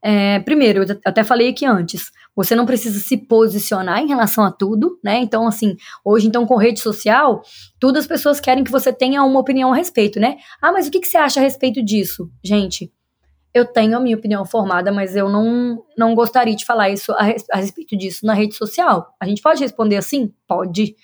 É, 0.07 0.38
primeiro, 0.40 0.85
eu 0.85 1.01
até 1.03 1.25
falei 1.25 1.49
aqui 1.49 1.64
antes, 1.64 2.12
você 2.37 2.55
não 2.55 2.67
precisa 2.67 3.01
se 3.01 3.17
posicionar 3.17 4.01
em 4.01 4.07
relação 4.07 4.45
a 4.45 4.53
tudo, 4.53 4.99
né? 5.03 5.17
Então, 5.17 5.47
assim, 5.47 5.79
hoje, 6.05 6.29
então, 6.29 6.45
com 6.45 6.57
rede 6.57 6.79
social, 6.79 7.40
tudo 7.81 7.99
as 7.99 8.07
pessoas 8.07 8.38
querem 8.38 8.62
que 8.62 8.71
você 8.71 8.93
tenha 8.93 9.23
uma 9.25 9.40
opinião 9.40 9.73
a 9.73 9.77
respeito, 9.77 10.21
né? 10.21 10.37
Ah, 10.61 10.71
mas 10.73 10.87
o 10.87 10.90
que, 10.90 11.01
que 11.01 11.07
você 11.07 11.17
acha 11.17 11.40
a 11.40 11.43
respeito 11.43 11.83
disso? 11.83 12.31
Gente, 12.45 12.93
eu 13.55 13.64
tenho 13.64 13.97
a 13.97 14.01
minha 14.01 14.14
opinião 14.14 14.45
formada, 14.45 14.93
mas 14.93 15.17
eu 15.17 15.31
não, 15.31 15.83
não 15.97 16.14
gostaria 16.14 16.55
de 16.55 16.67
falar 16.67 16.90
isso 16.90 17.11
a, 17.12 17.25
a 17.53 17.57
respeito 17.57 17.97
disso 17.97 18.27
na 18.27 18.35
rede 18.35 18.55
social. 18.55 19.09
A 19.19 19.27
gente 19.27 19.40
pode 19.40 19.62
responder 19.62 19.97
assim? 19.97 20.35
Pode 20.47 20.97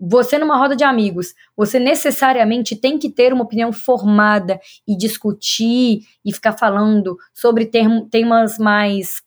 você 0.00 0.38
numa 0.38 0.56
roda 0.56 0.74
de 0.74 0.82
amigos, 0.82 1.34
você 1.54 1.78
necessariamente 1.78 2.74
tem 2.74 2.98
que 2.98 3.10
ter 3.10 3.32
uma 3.32 3.44
opinião 3.44 3.70
formada 3.72 4.58
e 4.88 4.96
discutir 4.96 6.00
e 6.24 6.32
ficar 6.32 6.52
falando 6.54 7.18
sobre 7.34 7.66
term, 7.66 8.08
temas 8.08 8.58
mais 8.58 9.22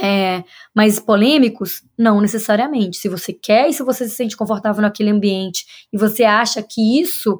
é, 0.00 0.42
mais 0.74 0.98
polêmicos? 0.98 1.82
Não 1.96 2.20
necessariamente. 2.20 2.98
Se 2.98 3.08
você 3.08 3.32
quer 3.32 3.68
e 3.68 3.72
se 3.72 3.82
você 3.82 4.08
se 4.08 4.14
sente 4.14 4.36
confortável 4.36 4.82
naquele 4.82 5.10
ambiente 5.10 5.64
e 5.92 5.96
você 5.96 6.24
acha 6.24 6.62
que 6.62 7.00
isso 7.00 7.38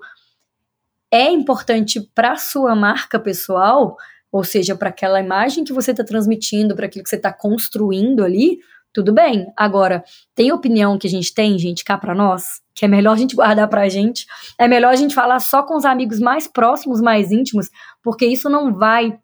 é 1.11 1.31
importante 1.31 2.01
para 2.15 2.37
sua 2.37 2.75
marca 2.75 3.21
pessoal, 3.21 3.97
ou 4.33 4.43
seja, 4.43 4.75
para 4.75 4.89
aquela 4.89 5.21
imagem 5.21 5.65
que 5.65 5.73
você 5.73 5.91
está 5.91 6.03
transmitindo, 6.03 6.75
para 6.75 6.87
aquilo 6.87 7.05
que 7.05 7.11
você 7.11 7.17
está 7.17 7.33
construindo 7.33 8.25
ali, 8.25 8.59
tudo 8.95 9.13
bem. 9.13 9.53
Agora, 9.57 10.05
tem 10.35 10.53
opinião 10.53 10.97
que 10.97 11.09
a 11.09 11.11
gente 11.11 11.35
tem, 11.35 11.59
gente, 11.59 11.85
cá 11.85 11.99
para 11.99 12.15
nós, 12.15 12.63
que 12.73 12.85
é 12.85 12.89
melhor 12.89 13.13
a 13.13 13.17
gente 13.17 13.35
guardar 13.35 13.69
pra 13.69 13.89
gente. 13.89 14.25
É 14.57 14.69
melhor 14.69 14.93
a 14.93 14.97
gente 14.97 15.15
falar 15.15 15.41
só 15.41 15.65
com 15.65 15.77
os 15.77 15.85
amigos 15.85 16.21
mais 16.21 16.47
próximos, 16.47 17.01
mais 17.01 17.33
íntimos, 17.33 17.69
porque 18.03 18.25
isso 18.25 18.49
não 18.49 18.73
vai 18.73 19.19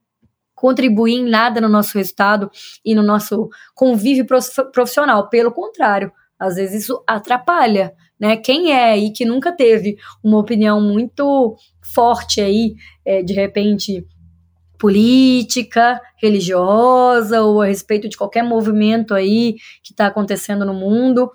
contribuir 0.56 1.14
em 1.14 1.30
nada 1.30 1.60
no 1.60 1.68
nosso 1.68 1.96
resultado 1.96 2.50
e 2.84 2.94
no 2.94 3.02
nosso 3.02 3.48
convívio 3.74 4.26
profissional. 4.72 5.28
Pelo 5.30 5.52
contrário, 5.52 6.12
às 6.38 6.56
vezes 6.56 6.82
isso 6.82 7.02
atrapalha, 7.06 7.94
né? 8.18 8.36
Quem 8.36 8.72
é 8.72 8.90
aí 8.90 9.12
que 9.12 9.24
nunca 9.24 9.52
teve 9.52 9.96
uma 10.22 10.38
opinião 10.38 10.80
muito 10.80 11.56
forte 11.94 12.40
aí, 12.40 12.74
é, 13.04 13.22
de 13.22 13.32
repente 13.32 14.04
política, 14.80 16.00
religiosa 16.16 17.42
ou 17.42 17.60
a 17.60 17.66
respeito 17.66 18.08
de 18.08 18.16
qualquer 18.16 18.42
movimento 18.42 19.14
aí 19.14 19.56
que 19.82 19.92
está 19.92 20.06
acontecendo 20.06 20.64
no 20.64 20.72
mundo. 20.72 21.30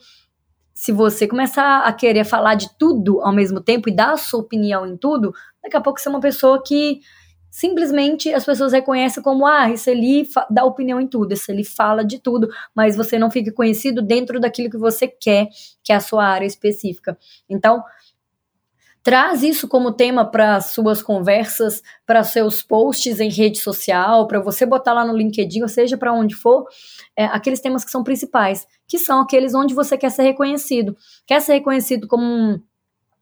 Se 0.74 0.92
você 0.92 1.28
começar 1.28 1.84
a 1.84 1.94
querer 1.94 2.26
falar 2.26 2.56
de 2.56 2.76
tudo 2.78 3.22
ao 3.22 3.32
mesmo 3.32 3.62
tempo 3.62 3.88
e 3.88 3.96
dar 3.96 4.14
a 4.14 4.18
sua 4.18 4.40
opinião 4.42 4.86
em 4.86 4.98
tudo, 4.98 5.32
daqui 5.64 5.78
a 5.78 5.82
pouco 5.82 6.00
você 6.00 6.10
é 6.10 6.12
uma 6.12 6.20
pessoa 6.20 6.62
que 6.62 7.00
simplesmente 7.52 8.34
as 8.34 8.44
pessoas 8.44 8.74
reconhecem 8.74 9.24
como, 9.24 9.46
ah, 9.46 9.70
esse 9.72 9.90
ali 9.90 10.28
dá 10.50 10.66
opinião 10.66 11.00
em 11.00 11.08
tudo, 11.08 11.32
esse 11.32 11.50
ali 11.52 11.64
fala 11.64 12.04
de 12.04 12.20
tudo, 12.20 12.50
mas 12.76 12.98
você 12.98 13.18
não 13.18 13.32
fica 13.32 13.50
conhecido 13.54 14.02
dentro 14.02 14.42
daquilo 14.42 14.70
que 14.70 14.78
você 14.78 15.08
quer, 15.08 15.48
que 15.82 15.94
é 15.94 15.96
a 15.96 16.02
sua 16.02 16.26
área 16.26 16.46
específica. 16.46 17.18
Então, 17.50 17.82
Traz 19.06 19.44
isso 19.44 19.68
como 19.68 19.92
tema 19.92 20.26
para 20.26 20.60
suas 20.60 21.00
conversas, 21.00 21.84
para 22.08 22.24
seus 22.24 22.64
posts 22.64 23.20
em 23.20 23.30
rede 23.30 23.60
social, 23.60 24.26
para 24.28 24.40
você 24.40 24.66
botar 24.66 24.94
lá 24.94 25.06
no 25.06 25.16
LinkedIn, 25.16 25.62
ou 25.62 25.68
seja, 25.68 25.96
para 25.96 26.12
onde 26.12 26.34
for, 26.34 26.66
é, 27.16 27.26
aqueles 27.26 27.62
temas 27.62 27.86
que 27.86 27.92
são 27.92 28.04
principais, 28.04 28.68
que 28.88 28.98
são 28.98 29.22
aqueles 29.22 29.54
onde 29.54 29.76
você 29.76 29.96
quer 29.96 30.10
ser 30.10 30.24
reconhecido. 30.24 30.98
Quer 31.28 31.40
ser 31.40 31.54
reconhecido 31.54 32.08
como 32.08 32.24
um, 32.26 32.60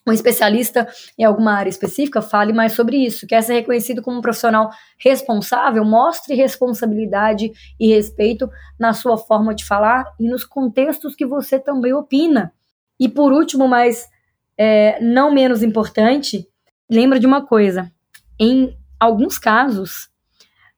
um 0.08 0.13
especialista 0.13 0.88
em 1.19 1.26
alguma 1.26 1.52
área 1.52 1.69
específica, 1.69 2.22
fale 2.22 2.54
mais 2.54 2.72
sobre 2.72 2.96
isso. 3.06 3.28
Quer 3.28 3.43
ser 3.43 3.56
reconhecido 3.56 4.02
como 4.02 4.19
um 4.19 4.22
profissional 4.22 4.69
responsável, 4.98 5.84
mostre 5.84 6.34
responsabilidade 6.34 7.52
e 7.78 7.93
respeito 7.93 8.50
na 8.80 8.93
sua 8.93 9.17
forma 9.17 9.54
de 9.54 9.65
falar 9.65 10.06
e 10.17 10.30
nos 10.30 10.46
contextos 10.46 11.13
que 11.13 11.26
você 11.26 11.60
também 11.60 11.91
opina. 11.91 12.54
E 12.98 13.10
por 13.10 13.34
último, 13.34 13.67
mas 13.67 14.12
é, 14.58 15.00
não 15.02 15.34
menos 15.34 15.63
importante, 15.63 16.48
lembra 16.89 17.20
de 17.20 17.26
uma 17.26 17.46
coisa: 17.46 17.92
em 18.39 18.78
alguns 19.00 19.38
casos, 19.38 20.10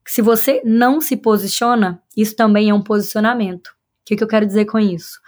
se 0.07 0.21
você 0.21 0.61
não 0.63 1.01
se 1.01 1.17
posiciona, 1.17 2.01
isso 2.15 2.35
também 2.35 2.69
é 2.69 2.73
um 2.73 2.81
posicionamento. 2.81 3.67
O 3.67 4.05
que, 4.05 4.15
que 4.15 4.23
eu 4.23 4.27
quero 4.27 4.45
dizer 4.45 4.65
com 4.65 4.79
isso? 4.79 5.19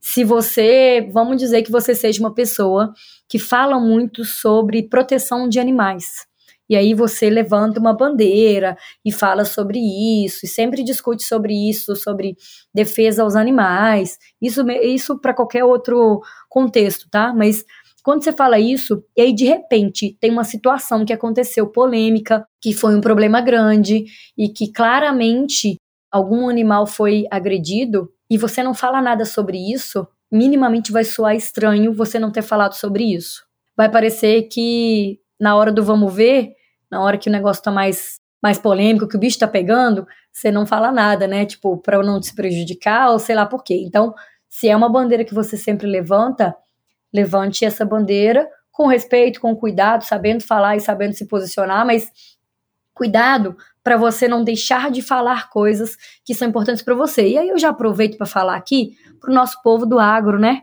Se 0.00 0.24
você, 0.24 1.08
vamos 1.12 1.36
dizer 1.36 1.62
que 1.62 1.70
você 1.70 1.94
seja 1.94 2.20
uma 2.20 2.32
pessoa 2.32 2.94
que 3.28 3.38
fala 3.38 3.78
muito 3.78 4.24
sobre 4.24 4.88
proteção 4.88 5.48
de 5.48 5.60
animais. 5.60 6.26
E 6.70 6.76
aí 6.76 6.94
você 6.94 7.28
levanta 7.28 7.80
uma 7.80 7.92
bandeira 7.92 8.78
e 9.04 9.10
fala 9.10 9.44
sobre 9.44 9.80
isso, 10.24 10.46
e 10.46 10.48
sempre 10.48 10.84
discute 10.84 11.24
sobre 11.24 11.52
isso, 11.68 11.96
sobre 11.96 12.36
defesa 12.72 13.24
aos 13.24 13.34
animais. 13.34 14.16
Isso, 14.40 14.64
isso 14.70 15.18
para 15.18 15.34
qualquer 15.34 15.64
outro 15.64 16.20
contexto, 16.48 17.10
tá? 17.10 17.34
Mas 17.34 17.64
quando 18.02 18.24
você 18.24 18.32
fala 18.32 18.58
isso, 18.58 19.02
e 19.16 19.22
aí 19.22 19.34
de 19.34 19.44
repente 19.44 20.16
tem 20.20 20.30
uma 20.30 20.44
situação 20.44 21.04
que 21.04 21.12
aconteceu 21.12 21.66
polêmica, 21.66 22.46
que 22.60 22.72
foi 22.72 22.94
um 22.96 23.00
problema 23.00 23.40
grande 23.40 24.04
e 24.36 24.48
que 24.48 24.72
claramente 24.72 25.76
algum 26.10 26.48
animal 26.48 26.86
foi 26.86 27.26
agredido 27.30 28.10
e 28.30 28.36
você 28.38 28.62
não 28.62 28.74
fala 28.74 29.00
nada 29.00 29.24
sobre 29.24 29.58
isso, 29.58 30.06
minimamente 30.30 30.92
vai 30.92 31.04
soar 31.04 31.34
estranho 31.34 31.92
você 31.92 32.18
não 32.18 32.30
ter 32.30 32.42
falado 32.42 32.74
sobre 32.74 33.04
isso. 33.04 33.44
Vai 33.76 33.90
parecer 33.90 34.42
que 34.44 35.18
na 35.40 35.56
hora 35.56 35.72
do 35.72 35.82
vamos 35.82 36.14
ver, 36.14 36.52
na 36.90 37.02
hora 37.02 37.18
que 37.18 37.28
o 37.28 37.32
negócio 37.32 37.62
tá 37.62 37.70
mais 37.70 38.18
mais 38.42 38.58
polêmico, 38.58 39.06
que 39.06 39.16
o 39.16 39.20
bicho 39.20 39.38
tá 39.38 39.46
pegando, 39.46 40.06
você 40.32 40.50
não 40.50 40.64
fala 40.64 40.90
nada, 40.90 41.26
né? 41.26 41.44
Tipo, 41.44 41.76
para 41.76 42.02
não 42.02 42.22
se 42.22 42.34
prejudicar 42.34 43.10
ou 43.10 43.18
sei 43.18 43.34
lá 43.34 43.44
por 43.44 43.62
quê. 43.62 43.82
Então, 43.86 44.14
se 44.48 44.68
é 44.68 44.74
uma 44.74 44.88
bandeira 44.88 45.24
que 45.24 45.34
você 45.34 45.58
sempre 45.58 45.86
levanta, 45.86 46.56
levante 47.12 47.64
essa 47.64 47.84
bandeira 47.84 48.48
com 48.70 48.86
respeito, 48.86 49.40
com 49.40 49.54
cuidado, 49.54 50.04
sabendo 50.04 50.42
falar 50.42 50.76
e 50.76 50.80
sabendo 50.80 51.14
se 51.14 51.26
posicionar, 51.26 51.84
mas 51.84 52.10
cuidado 52.94 53.56
para 53.82 53.96
você 53.96 54.28
não 54.28 54.44
deixar 54.44 54.90
de 54.90 55.02
falar 55.02 55.48
coisas 55.48 55.96
que 56.24 56.34
são 56.34 56.48
importantes 56.48 56.82
para 56.82 56.94
você. 56.94 57.26
E 57.28 57.38
aí 57.38 57.48
eu 57.48 57.58
já 57.58 57.70
aproveito 57.70 58.16
para 58.16 58.26
falar 58.26 58.56
aqui 58.56 58.94
para 59.20 59.30
o 59.30 59.34
nosso 59.34 59.60
povo 59.62 59.86
do 59.86 59.98
agro, 59.98 60.38
né? 60.38 60.62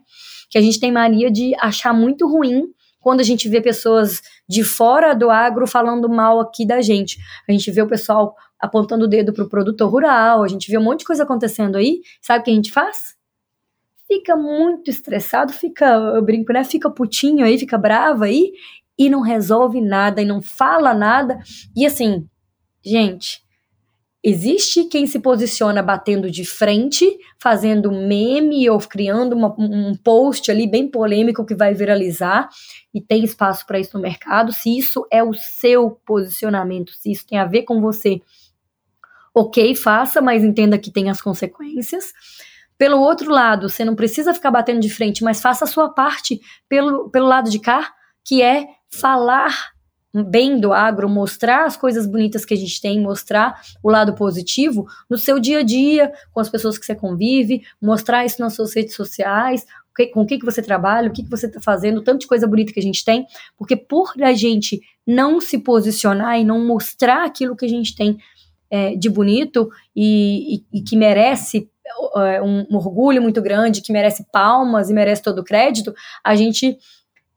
Que 0.50 0.58
a 0.58 0.62
gente 0.62 0.80
tem 0.80 0.92
mania 0.92 1.32
de 1.32 1.56
achar 1.60 1.94
muito 1.94 2.28
ruim 2.28 2.64
quando 3.00 3.20
a 3.20 3.24
gente 3.24 3.48
vê 3.50 3.62
pessoas 3.62 4.22
de 4.48 4.64
fora 4.64 5.14
do 5.14 5.30
agro 5.30 5.66
falando 5.66 6.08
mal 6.10 6.40
aqui 6.40 6.66
da 6.66 6.82
gente. 6.82 7.18
A 7.48 7.52
gente 7.52 7.72
vê 7.72 7.82
o 7.82 7.88
pessoal 7.88 8.36
apontando 8.60 9.06
o 9.06 9.08
dedo 9.08 9.34
para 9.34 9.44
o 9.44 9.50
produtor 9.50 9.90
rural, 9.90 10.44
a 10.44 10.48
gente 10.48 10.70
vê 10.70 10.78
um 10.78 10.84
monte 10.84 11.00
de 11.00 11.06
coisa 11.06 11.24
acontecendo 11.24 11.76
aí. 11.76 12.02
Sabe 12.22 12.42
o 12.42 12.44
que 12.44 12.52
a 12.52 12.54
gente 12.54 12.72
faz? 12.72 13.17
Fica 14.08 14.36
muito 14.36 14.90
estressado, 14.90 15.52
fica, 15.52 15.86
eu 15.86 16.22
brinco, 16.24 16.54
né? 16.54 16.64
Fica 16.64 16.90
putinho 16.90 17.46
aí, 17.46 17.58
fica 17.60 17.78
bravo 17.78 18.24
aí 18.24 18.52
e 18.98 19.10
não 19.10 19.22
resolve 19.22 19.80
nada 19.82 20.22
e 20.22 20.26
não 20.26 20.42
fala 20.42 20.94
nada. 20.94 21.40
E 21.76 21.86
assim, 21.86 22.28
gente, 22.84 23.42
existe 24.24 24.86
quem 24.86 25.06
se 25.06 25.20
posiciona 25.20 25.84
batendo 25.84 26.32
de 26.32 26.44
frente, 26.44 27.06
fazendo 27.40 27.92
meme 27.92 28.70
ou 28.70 28.80
criando 28.80 29.34
uma, 29.34 29.54
um 29.60 29.96
post 29.96 30.50
ali 30.50 30.68
bem 30.68 30.90
polêmico 30.90 31.46
que 31.46 31.56
vai 31.56 31.74
viralizar 31.74 32.50
e 32.94 33.02
tem 33.02 33.24
espaço 33.24 33.66
para 33.68 33.80
isso 33.80 33.96
no 33.96 34.02
mercado. 34.02 34.52
Se 34.52 34.76
isso 34.76 35.06
é 35.12 35.24
o 35.24 35.34
seu 35.34 35.92
posicionamento, 36.06 36.92
se 36.94 37.12
isso 37.12 37.28
tem 37.28 37.38
a 37.38 37.46
ver 37.46 37.64
com 37.64 37.80
você, 37.80 38.22
ok, 39.34 39.76
faça, 39.76 40.22
mas 40.22 40.44
entenda 40.44 40.80
que 40.80 40.92
tem 40.92 41.10
as 41.10 41.22
consequências. 41.22 42.12
Pelo 42.78 43.00
outro 43.00 43.32
lado, 43.32 43.70
você 43.70 43.84
não 43.84 43.96
precisa 43.96 44.34
ficar 44.34 44.52
batendo 44.52 44.80
de 44.80 44.90
frente, 44.90 45.24
mas 45.24 45.42
faça 45.42 45.66
a 45.66 45.68
sua 45.68 45.90
parte 45.90 46.40
pelo, 46.70 47.10
pelo 47.10 47.28
lado 47.28 47.50
de 47.50 47.60
cá, 47.60 47.92
que 48.24 48.42
é 48.42 48.68
falar 48.90 49.72
bem 50.24 50.60
do 50.60 50.74
agro, 50.74 51.10
mostrar 51.10 51.66
as 51.66 51.78
coisas 51.78 52.06
bonitas 52.06 52.46
que 52.46 52.54
a 52.54 52.58
gente 52.58 52.82
tem, 52.82 53.00
mostrar 53.00 53.60
o 53.84 53.90
lado 53.90 54.14
positivo 54.14 54.86
no 55.10 55.18
seu 55.18 55.40
dia 55.40 55.60
a 55.60 55.64
dia, 55.64 56.12
com 56.32 56.40
as 56.40 56.50
pessoas 56.50 56.78
que 56.78 56.86
você 56.86 56.96
convive, 56.96 57.62
mostrar 57.82 58.26
isso 58.26 58.42
nas 58.42 58.54
suas 58.54 58.76
redes 58.76 58.96
sociais, 58.96 59.66
com 60.14 60.22
o 60.22 60.26
que, 60.28 60.38
que 60.38 60.46
você 60.46 60.62
trabalha, 60.62 61.10
o 61.10 61.14
que, 61.14 61.24
que 61.24 61.30
você 61.30 61.48
está 61.48 61.60
fazendo, 61.60 62.04
tanto 62.04 62.22
de 62.22 62.28
coisa 62.28 62.48
bonita 62.48 62.72
que 62.72 62.80
a 62.80 62.84
gente 62.84 63.04
tem, 63.04 63.26
porque 63.58 63.76
por 63.76 64.14
a 64.22 64.34
gente 64.34 64.80
não 65.06 65.42
se 65.42 65.58
posicionar 65.58 66.40
e 66.40 66.44
não 66.44 66.66
mostrar 66.66 67.26
aquilo 67.26 67.56
que 67.56 67.66
a 67.66 67.70
gente 67.70 67.96
tem 67.96 68.18
é, 68.70 68.96
de 68.96 69.10
bonito 69.10 69.70
e, 69.96 70.58
e, 70.58 70.80
e 70.80 70.84
que 70.84 70.96
merece 70.96 71.70
um, 72.42 72.66
um 72.70 72.76
orgulho 72.76 73.22
muito 73.22 73.42
grande, 73.42 73.82
que 73.82 73.94
merece 73.94 74.26
palmas 74.32 74.90
e 74.90 74.94
merece 74.94 75.22
todo 75.22 75.40
o 75.40 75.44
crédito, 75.44 75.94
a 76.24 76.36
gente 76.36 76.78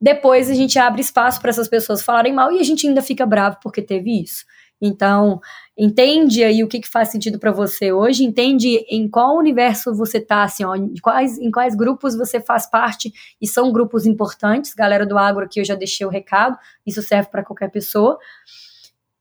depois 0.00 0.48
a 0.50 0.54
gente 0.54 0.78
abre 0.78 1.02
espaço 1.02 1.40
para 1.40 1.50
essas 1.50 1.68
pessoas 1.68 2.00
falarem 2.02 2.32
mal 2.32 2.50
e 2.50 2.58
a 2.58 2.62
gente 2.62 2.86
ainda 2.86 3.02
fica 3.02 3.26
bravo 3.26 3.58
porque 3.62 3.82
teve 3.82 4.22
isso. 4.22 4.46
Então, 4.80 5.40
entende 5.76 6.42
aí 6.42 6.64
o 6.64 6.68
que, 6.68 6.80
que 6.80 6.88
faz 6.88 7.10
sentido 7.10 7.38
para 7.38 7.52
você 7.52 7.92
hoje, 7.92 8.24
entende 8.24 8.78
em 8.88 9.06
qual 9.06 9.36
universo 9.36 9.94
você 9.94 10.18
tá, 10.18 10.42
assim, 10.42 10.64
ó, 10.64 10.74
em 10.74 10.94
quais, 11.02 11.36
em 11.36 11.50
quais 11.50 11.74
grupos 11.74 12.16
você 12.16 12.40
faz 12.40 12.68
parte 12.68 13.12
e 13.38 13.46
são 13.46 13.70
grupos 13.70 14.06
importantes. 14.06 14.72
Galera 14.72 15.04
do 15.04 15.18
agro 15.18 15.44
aqui 15.44 15.60
eu 15.60 15.64
já 15.66 15.74
deixei 15.74 16.06
o 16.06 16.10
recado, 16.10 16.56
isso 16.86 17.02
serve 17.02 17.28
para 17.28 17.44
qualquer 17.44 17.70
pessoa. 17.70 18.18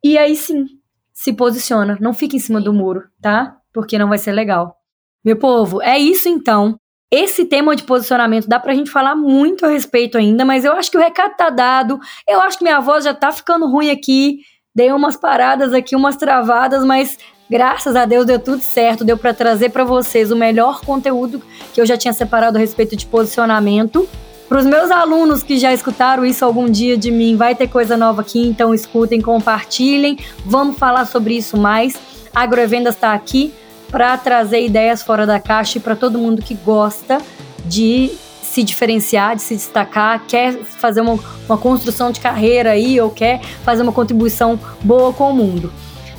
E 0.01 0.17
aí 0.17 0.33
sim, 0.33 0.65
se 1.11 1.33
posiciona. 1.33 1.97
Não 1.99 2.13
fica 2.13 2.37
em 2.37 2.39
cima 2.39 2.61
do 2.61 2.73
muro, 2.73 3.09
tá? 3.21 3.57
Porque 3.73 3.97
não 3.97 4.07
vai 4.07 4.17
ser 4.17 4.31
legal. 4.31 4.78
Meu 5.23 5.35
povo, 5.35 5.81
é 5.81 5.97
isso 5.97 6.29
então. 6.29 6.77
Esse 7.11 7.43
tema 7.45 7.75
de 7.75 7.83
posicionamento 7.83 8.47
dá 8.47 8.59
pra 8.59 8.73
gente 8.73 8.91
falar 8.91 9.15
muito 9.15 9.65
a 9.65 9.69
respeito 9.69 10.17
ainda, 10.17 10.45
mas 10.45 10.63
eu 10.63 10.73
acho 10.73 10.91
que 10.91 10.97
o 10.97 11.01
recado 11.01 11.35
tá 11.35 11.49
dado. 11.49 11.99
Eu 12.27 12.39
acho 12.39 12.57
que 12.57 12.63
minha 12.63 12.79
voz 12.79 13.03
já 13.03 13.13
tá 13.13 13.31
ficando 13.31 13.67
ruim 13.67 13.89
aqui. 13.89 14.39
Dei 14.75 14.91
umas 14.91 15.17
paradas 15.17 15.73
aqui, 15.73 15.95
umas 15.95 16.15
travadas, 16.15 16.85
mas 16.85 17.17
graças 17.49 17.95
a 17.95 18.05
Deus 18.05 18.25
deu 18.25 18.39
tudo 18.39 18.61
certo. 18.61 19.03
Deu 19.03 19.17
para 19.17 19.33
trazer 19.33 19.69
para 19.69 19.83
vocês 19.83 20.31
o 20.31 20.35
melhor 20.35 20.81
conteúdo 20.81 21.41
que 21.73 21.81
eu 21.81 21.85
já 21.85 21.97
tinha 21.97 22.13
separado 22.13 22.57
a 22.57 22.61
respeito 22.61 22.95
de 22.95 23.07
posicionamento. 23.07 24.07
Para 24.47 24.59
os 24.59 24.65
meus 24.65 24.91
alunos 24.91 25.41
que 25.41 25.57
já 25.57 25.73
escutaram 25.73 26.23
isso 26.23 26.45
algum 26.45 26.69
dia 26.69 26.95
de 26.95 27.11
mim, 27.11 27.35
vai 27.35 27.55
ter 27.55 27.67
coisa 27.67 27.97
nova 27.97 28.21
aqui, 28.21 28.47
então 28.47 28.73
escutem, 28.73 29.19
compartilhem. 29.19 30.17
Vamos 30.45 30.77
falar 30.77 31.05
sobre 31.05 31.35
isso 31.35 31.57
mais. 31.57 31.99
Agrovendas 32.33 32.93
está 32.93 33.13
aqui 33.13 33.51
para 33.91 34.17
trazer 34.17 34.63
ideias 34.65 35.01
fora 35.01 35.25
da 35.25 35.39
caixa 35.39 35.77
e 35.77 35.81
para 35.81 35.95
todo 35.95 36.17
mundo 36.17 36.41
que 36.41 36.53
gosta 36.53 37.19
de 37.65 38.11
se 38.41 38.63
diferenciar, 38.63 39.35
de 39.35 39.41
se 39.41 39.55
destacar, 39.55 40.23
quer 40.27 40.53
fazer 40.63 41.01
uma, 41.01 41.19
uma 41.47 41.57
construção 41.57 42.11
de 42.11 42.19
carreira 42.19 42.71
aí 42.71 42.99
ou 42.99 43.09
quer 43.09 43.41
fazer 43.63 43.83
uma 43.83 43.91
contribuição 43.91 44.59
boa 44.81 45.13
com 45.13 45.29
o 45.29 45.33
mundo. 45.33 45.71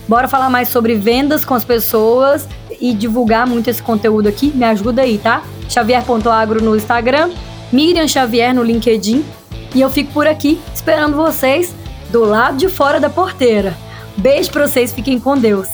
Bora 0.06 0.28
falar 0.28 0.50
mais 0.50 0.68
sobre 0.68 0.94
vendas 0.94 1.44
com 1.44 1.54
as 1.54 1.64
pessoas 1.64 2.48
e 2.80 2.92
divulgar 2.94 3.46
muito 3.46 3.68
esse 3.68 3.82
conteúdo 3.82 4.28
aqui. 4.28 4.52
Me 4.54 4.64
ajuda 4.64 5.02
aí, 5.02 5.18
tá? 5.18 5.42
Xavier.agro 5.68 6.62
no 6.62 6.76
Instagram, 6.76 7.30
Miriam 7.72 8.08
Xavier 8.08 8.54
no 8.54 8.62
LinkedIn. 8.62 9.24
E 9.74 9.80
eu 9.80 9.90
fico 9.90 10.12
por 10.12 10.26
aqui 10.26 10.60
esperando 10.74 11.14
vocês 11.14 11.74
do 12.10 12.24
lado 12.24 12.56
de 12.56 12.68
fora 12.68 12.98
da 12.98 13.08
porteira. 13.08 13.76
Beijo 14.16 14.50
pra 14.50 14.66
vocês, 14.66 14.92
fiquem 14.92 15.18
com 15.20 15.38
Deus. 15.38 15.68